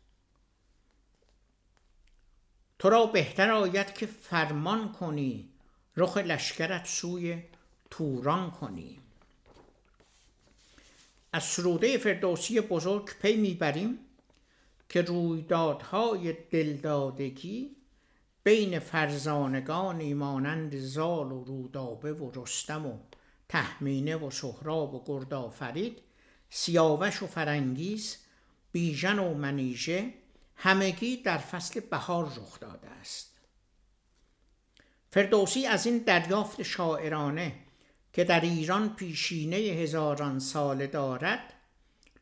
تو 2.80 2.89
را 2.89 3.05
بهتر 3.05 3.51
آید 3.51 3.93
که 3.93 4.05
فرمان 4.05 4.91
کنی 4.91 5.49
رخ 5.97 6.18
لشکرت 6.18 6.86
سوی 6.86 7.43
توران 7.89 8.51
کنی. 8.51 8.99
از 11.34 11.43
سروده 11.43 11.97
فردوسی 11.97 12.61
بزرگ 12.61 13.09
پی 13.22 13.36
می‌بریم 13.36 13.99
که 14.89 15.01
رویدادهای 15.01 16.34
دلدادگی 16.34 17.76
بین 18.43 18.79
فرزانگانی 18.79 20.13
مانند 20.13 20.77
زال 20.77 21.31
و 21.31 21.43
رودابه 21.43 22.13
و 22.13 22.31
رستم 22.41 22.85
و 22.85 22.99
تهمینه 23.49 24.15
و 24.15 24.31
سهراب 24.31 24.93
و 24.93 25.03
گردآفرید 25.05 26.01
سیاوش 26.49 27.23
و 27.23 27.27
فرنگیز 27.27 28.17
بیژن 28.71 29.19
و 29.19 29.33
منیژه 29.33 30.13
همگی 30.55 31.17
در 31.17 31.37
فصل 31.37 31.79
بهار 31.79 32.25
رخ 32.25 32.59
داده 32.59 32.89
است. 32.89 33.33
فردوسی 35.11 35.65
از 35.65 35.85
این 35.85 35.97
دریافت 35.97 36.63
شاعرانه 36.63 37.55
که 38.13 38.23
در 38.23 38.41
ایران 38.41 38.95
پیشینه 38.95 39.55
هزاران 39.55 40.39
ساله 40.39 40.87
دارد 40.87 41.53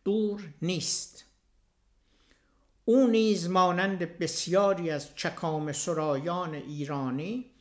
دور 0.04 0.54
نیست. 0.62 1.31
او 2.86 3.08
نیز 3.08 3.50
مانند 3.50 4.18
بسیاری 4.18 4.90
از 4.90 5.16
چکام 5.16 5.72
سرایان 5.72 6.54
ایرانی 6.54 7.52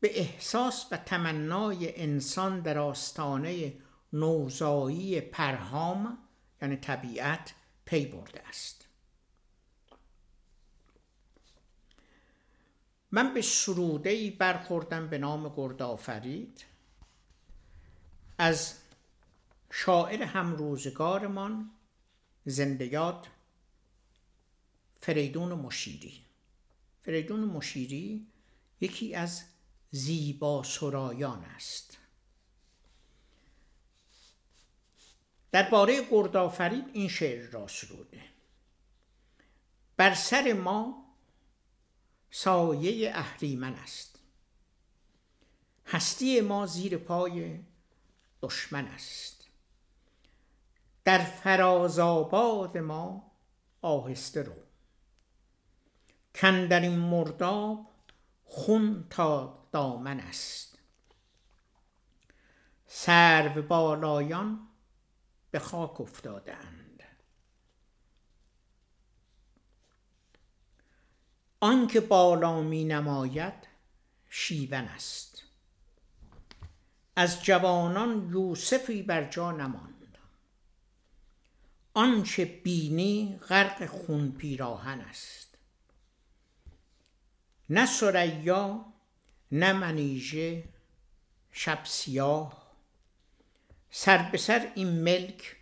به 0.00 0.20
احساس 0.20 0.86
و 0.90 0.96
تمنای 0.96 2.00
انسان 2.02 2.60
در 2.60 2.78
آستانه 2.78 3.74
نوزایی 4.12 5.20
پرهام 5.20 6.18
یعنی 6.62 6.76
طبیعت 6.76 7.54
پی 7.84 8.06
برده 8.06 8.48
است. 8.48 8.86
من 13.10 13.34
به 13.34 13.42
سروده 13.42 14.10
ای 14.10 14.30
برخوردم 14.30 15.08
به 15.08 15.18
نام 15.18 15.54
گردآفرید. 15.56 16.64
از 18.38 18.74
شاعر 19.70 20.22
همروزگارمان 20.22 21.70
زندیات 22.44 23.26
فریدون 25.00 25.52
مشیری. 25.52 26.24
فریدون 27.02 27.40
مشیری 27.40 28.26
یکی 28.80 29.14
از 29.14 29.44
زیبا 29.90 30.62
سرایان 30.62 31.44
است. 31.44 31.98
درباره 35.52 36.08
گردآفرید 36.10 36.84
این 36.92 37.08
شعر 37.08 37.50
را 37.50 37.68
سروده. 37.68 38.22
بر 39.96 40.14
سر 40.14 40.52
ما 40.52 41.04
سایه 42.30 43.10
اهریمن 43.14 43.74
است. 43.74 44.18
هستی 45.86 46.40
ما 46.40 46.66
زیر 46.66 46.96
پای 46.96 47.60
دشمن 48.42 48.84
است. 48.84 49.48
در 51.04 51.18
فرازآباد 51.18 52.78
ما 52.78 53.30
آهسته 53.82 54.42
رو. 54.42 54.69
کندر 56.34 56.80
این 56.80 56.98
مرداب 56.98 57.90
خون 58.44 59.06
تا 59.10 59.58
دامن 59.72 60.20
است. 60.20 60.78
سرو 62.86 63.62
بالایان 63.62 64.68
به 65.50 65.58
خاک 65.58 66.00
افتادند. 66.00 67.02
آنکه 71.60 72.00
بالا 72.00 72.62
می 72.62 72.84
نماید 72.84 73.54
شیون 74.28 74.84
است. 74.84 75.42
از 77.16 77.44
جوانان 77.44 78.30
یوسفی 78.32 79.02
بر 79.02 79.24
جا 79.24 79.52
نماند. 79.52 80.18
آنچه 81.94 82.44
بینی 82.44 83.38
غرق 83.48 83.86
خون 83.86 84.32
پیراهن 84.32 85.00
است. 85.00 85.39
نه 87.72 87.86
سریا 87.86 88.84
نه 89.52 89.72
منیژه 89.72 90.64
شب 91.52 91.84
سیاه. 91.84 92.70
سر 93.90 94.30
به 94.30 94.38
سر 94.38 94.72
این 94.74 95.02
ملک 95.02 95.56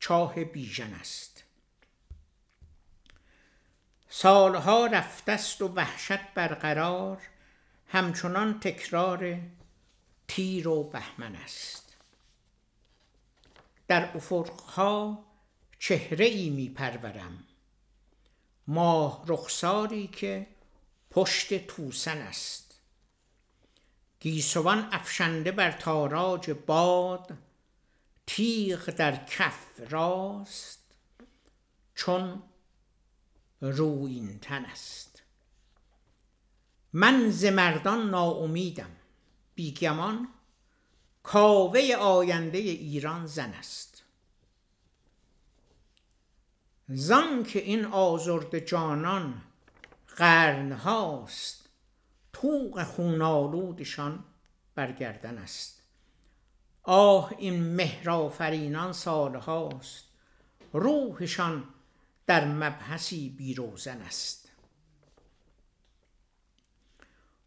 چاه 0.00 0.44
بیژن 0.44 0.94
است. 0.94 1.44
سالها 4.08 4.86
رفتست 4.86 5.62
و 5.62 5.68
وحشت 5.68 6.34
برقرار 6.34 7.22
همچنان 7.88 8.60
تکرار 8.60 9.40
تیر 10.28 10.68
و 10.68 10.84
بهمن 10.84 11.36
است. 11.36 11.96
در 13.88 14.16
افقها 14.16 15.24
چهره 15.78 16.24
ای 16.24 16.50
می 16.50 16.68
پرورم 16.68 17.44
ماه 18.66 19.24
رخساری 19.26 20.06
که 20.06 20.46
پشت 21.12 21.66
توسن 21.66 22.18
است. 22.18 22.80
گیسوان 24.20 24.88
افشنده 24.92 25.52
بر 25.52 25.70
تاراج 25.70 26.50
باد 26.50 27.38
تیغ 28.26 28.90
در 28.90 29.24
کف 29.24 29.80
راست 29.90 30.94
چون 31.94 32.42
روین 33.60 34.38
تن 34.38 34.64
است. 34.64 35.22
من 36.92 37.30
ز 37.30 37.44
مردان 37.44 38.10
ناامیدم 38.10 38.90
بیگمان 39.54 40.28
کاوه 41.22 41.94
آینده 42.00 42.58
ایران 42.58 43.26
زن 43.26 43.50
است. 43.50 44.02
زان 46.88 47.44
که 47.44 47.58
این 47.58 47.84
آزرد 47.84 48.58
جانان 48.58 49.42
قرن 50.16 50.72
هاست 50.72 51.68
توق 52.32 52.82
خونالودشان 52.82 54.24
برگردن 54.74 55.38
است. 55.38 55.82
آه 56.82 57.32
این 57.38 57.74
مهرافرینان 57.74 58.92
سال 58.92 59.34
هاست 59.34 60.04
روحشان 60.72 61.64
در 62.26 62.44
مبحثی 62.44 63.28
بیروزن 63.28 64.02
است. 64.02 64.48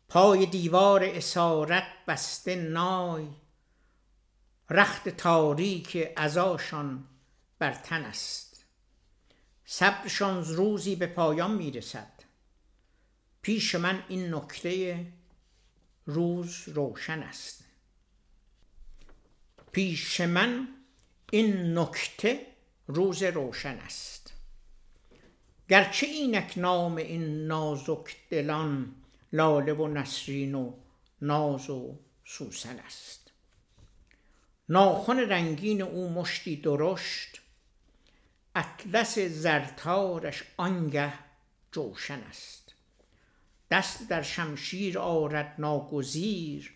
پای 0.10 0.46
دیوار 0.46 1.04
اسارت 1.04 1.88
بسته 2.08 2.56
نای. 2.56 3.28
رخت 4.70 5.10
تاریک 5.10 6.08
ازاشان 6.16 7.04
بر 7.60 7.74
تن 7.74 8.06
است. 8.06 8.66
صبرشان 9.66 10.46
روزی 10.46 10.96
به 10.96 11.08
پایان 11.08 11.52
می‌رسد. 11.52 12.15
پیش 13.46 13.76
من 13.76 14.04
این 14.08 14.34
نکته 14.34 15.06
روز 16.06 16.70
روشن 16.70 17.20
است. 17.20 17.64
پیش 19.72 20.22
من 20.22 20.68
این 21.32 21.78
نکته 21.78 22.48
روز 22.88 23.24
روشن 23.24 23.78
است. 23.78 24.34
گرچه 25.70 26.08
اینک 26.08 26.54
نام 26.58 26.96
این 26.96 27.48
نازک 27.48 28.16
دلان 28.30 28.96
لاله 29.34 29.74
و 29.74 29.88
نسرین 29.88 30.56
و 30.56 30.74
ناز 31.22 31.70
و 31.70 32.00
سوسن 32.24 32.80
است. 32.80 33.32
ناخن 34.70 35.20
رنگین 35.20 35.82
او 35.82 36.10
مشتی 36.10 36.56
درشت 36.56 37.42
اطلس 38.56 39.20
زرتارش 39.20 40.44
آنگه 40.58 41.14
جوشن 41.72 42.20
است. 42.20 42.65
دست 43.72 44.10
در 44.10 44.22
شمشیر 44.22 45.00
آرد 45.00 45.56
ناگزیر 45.58 46.74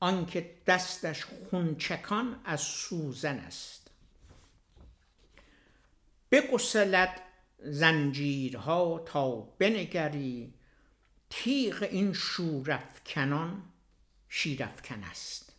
آنکه 0.00 0.54
دستش 0.66 1.24
خونچکان 1.24 2.40
از 2.44 2.60
سوزن 2.60 3.38
است. 3.38 3.90
بگسلد 6.30 7.20
زنجیرها 7.58 9.02
تا 9.06 9.30
بنگری 9.30 10.54
تیغ 11.30 11.88
این 11.90 12.12
شورافکنان 12.12 13.62
شیرافکن 14.28 15.04
است. 15.04 15.52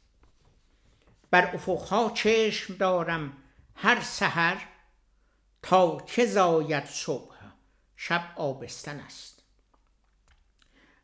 بر 1.32 1.56
افقها 1.56 2.10
چشم 2.16 2.74
دارم 2.74 3.38
هر 3.76 4.02
سحر 4.02 4.68
تا 5.62 5.98
که 6.00 6.26
زاید 6.26 6.86
صبح 6.86 7.36
شب 7.96 8.34
آبستن 8.36 9.00
است. 9.00 9.41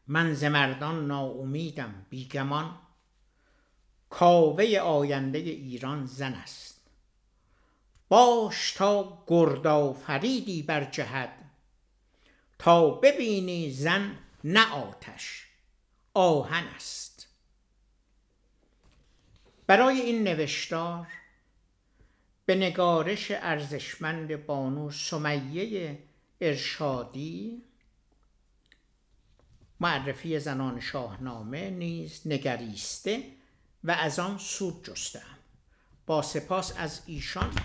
من 0.07 0.33
ز 0.33 0.43
مردان 0.43 1.07
ناامیدم 1.07 2.05
بیگمان 2.09 2.77
کاوه 4.09 4.77
آینده 4.77 5.37
ایران 5.37 6.05
زن 6.05 6.33
است. 6.33 6.81
باش 8.09 8.71
تا 8.71 9.23
گردآفریدی 9.27 10.63
بر 10.63 10.83
جهد. 10.83 11.29
تا 12.59 12.89
ببینی 12.89 13.71
زن 13.71 14.19
نه 14.43 14.73
آتش 14.73 15.47
آهن 16.13 16.63
است. 16.63 17.27
برای 19.67 20.01
این 20.01 20.23
نوشتار 20.23 21.07
به 22.45 22.55
نگارش 22.55 23.31
ارزشمند 23.31 24.45
بانو 24.45 24.91
سمیه 24.91 25.99
ارشادی 26.41 27.63
معرفی 29.79 30.39
زنان 30.39 30.79
شاهنامه 30.79 31.69
نیز 31.69 32.21
نگریسته 32.25 33.23
و 33.83 33.91
از 33.91 34.19
آن 34.19 34.37
سود 34.37 34.83
جستم 34.83 35.37
با 36.05 36.21
سپاس 36.21 36.73
از 36.77 37.01
ایشان 37.05 37.55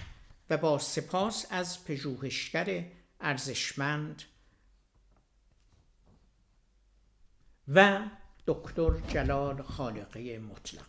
و 0.50 0.56
با 0.56 0.78
سپاس 0.78 1.46
از 1.50 1.84
پژوهشگر 1.84 2.84
ارزشمند 3.20 4.22
و 7.68 8.00
دکتر 8.46 8.90
جلال 9.08 9.62
خالقی 9.62 10.38
مطلق. 10.38 10.86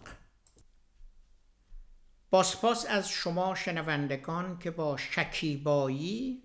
با 2.29 2.43
سپاس 2.43 2.85
از 2.89 3.09
شما 3.09 3.55
شنوندگان 3.55 4.59
که 4.59 4.71
با 4.71 4.97
شکیبایی 4.97 6.43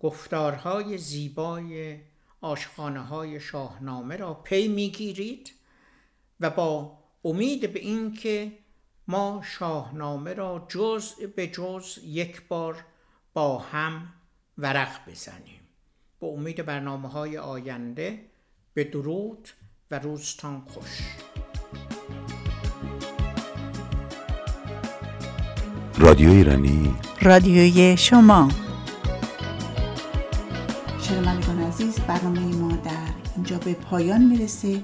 گفتارهای 0.00 0.98
زیبای 0.98 2.00
آشخانه 2.44 3.00
های 3.00 3.40
شاهنامه 3.40 4.16
را 4.16 4.34
پی 4.34 4.68
می‌گیرید 4.68 5.52
و 6.40 6.50
با 6.50 6.98
امید 7.24 7.72
به 7.72 7.80
اینکه 7.80 8.52
ما 9.08 9.42
شاهنامه 9.58 10.34
را 10.34 10.66
جزء 10.68 11.26
به 11.36 11.46
جزء 11.46 12.00
یک 12.04 12.42
بار 12.48 12.84
با 13.34 13.58
هم 13.58 14.08
ورق 14.58 15.10
بزنیم. 15.10 15.60
با 16.20 16.28
امید 16.28 16.66
برنامه 16.66 17.08
های 17.08 17.38
آینده 17.38 18.24
به 18.74 18.84
درود 18.84 19.48
و 19.90 19.98
روزتان 19.98 20.60
خوش. 20.66 21.00
رادیو 25.98 26.30
ایرانی. 26.30 26.94
رادیوی 27.22 27.96
شما. 27.96 28.48
شنو 31.00 31.53
عزیز 31.74 32.00
برنامه 32.00 32.40
ما 32.40 32.76
در 32.76 32.92
اینجا 33.36 33.58
به 33.58 33.74
پایان 33.74 34.24
می‌رسه. 34.24 34.82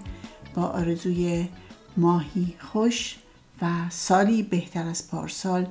با 0.54 0.62
آرزوی 0.62 1.48
ماهی 1.96 2.54
خوش 2.72 3.16
و 3.62 3.66
سالی 3.90 4.42
بهتر 4.42 4.86
از 4.86 5.10
پارسال 5.10 5.66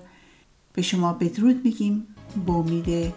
به 0.73 0.81
شما 0.81 1.13
بدرود 1.13 1.61
میگیم. 1.63 2.07
با 2.45 2.53
امید 2.53 3.13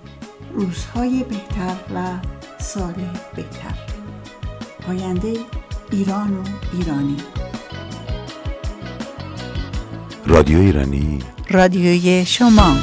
روزهای 0.53 1.25
بهتر 1.25 1.77
و 1.95 2.19
سال 2.59 2.95
بهتر. 3.37 3.79
آینده 4.89 5.35
ایران 5.91 6.37
و 6.37 6.43
ایرانی. 6.73 7.17
رادیو 10.27 10.59
ایرانی. 10.59 11.19
رادیوی 11.51 12.25
شما. 12.27 12.77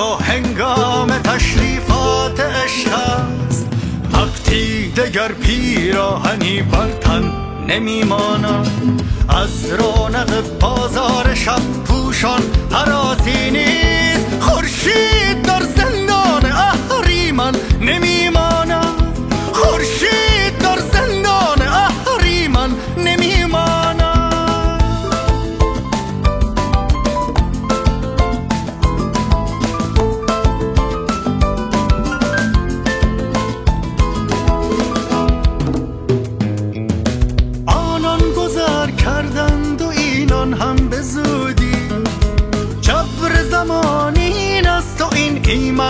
و 0.00 0.14
هنگام 0.14 1.18
تشریفات 1.18 2.40
عشق 2.40 2.92
است. 2.92 3.66
وقتی 4.12 4.90
دگر 4.90 5.32
پیراهنی 5.32 6.62
بر 6.62 6.90
تن 6.90 7.32
نمیماند. 7.68 9.02
از 9.28 9.72
رونق 9.72 10.58
بازار 10.60 11.34
شب 11.34 11.62
پوشان 11.84 12.40
حراسی 12.72 13.50
نیست. 13.50 14.26
خورشید 14.40 15.42
در 15.42 15.62
زندان 15.62 16.52
اهریمن 16.52 17.54
نمیماند. 17.80 19.18
خورشید 19.52 20.29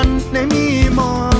من 0.00 0.20
نمیمان. 0.34 1.39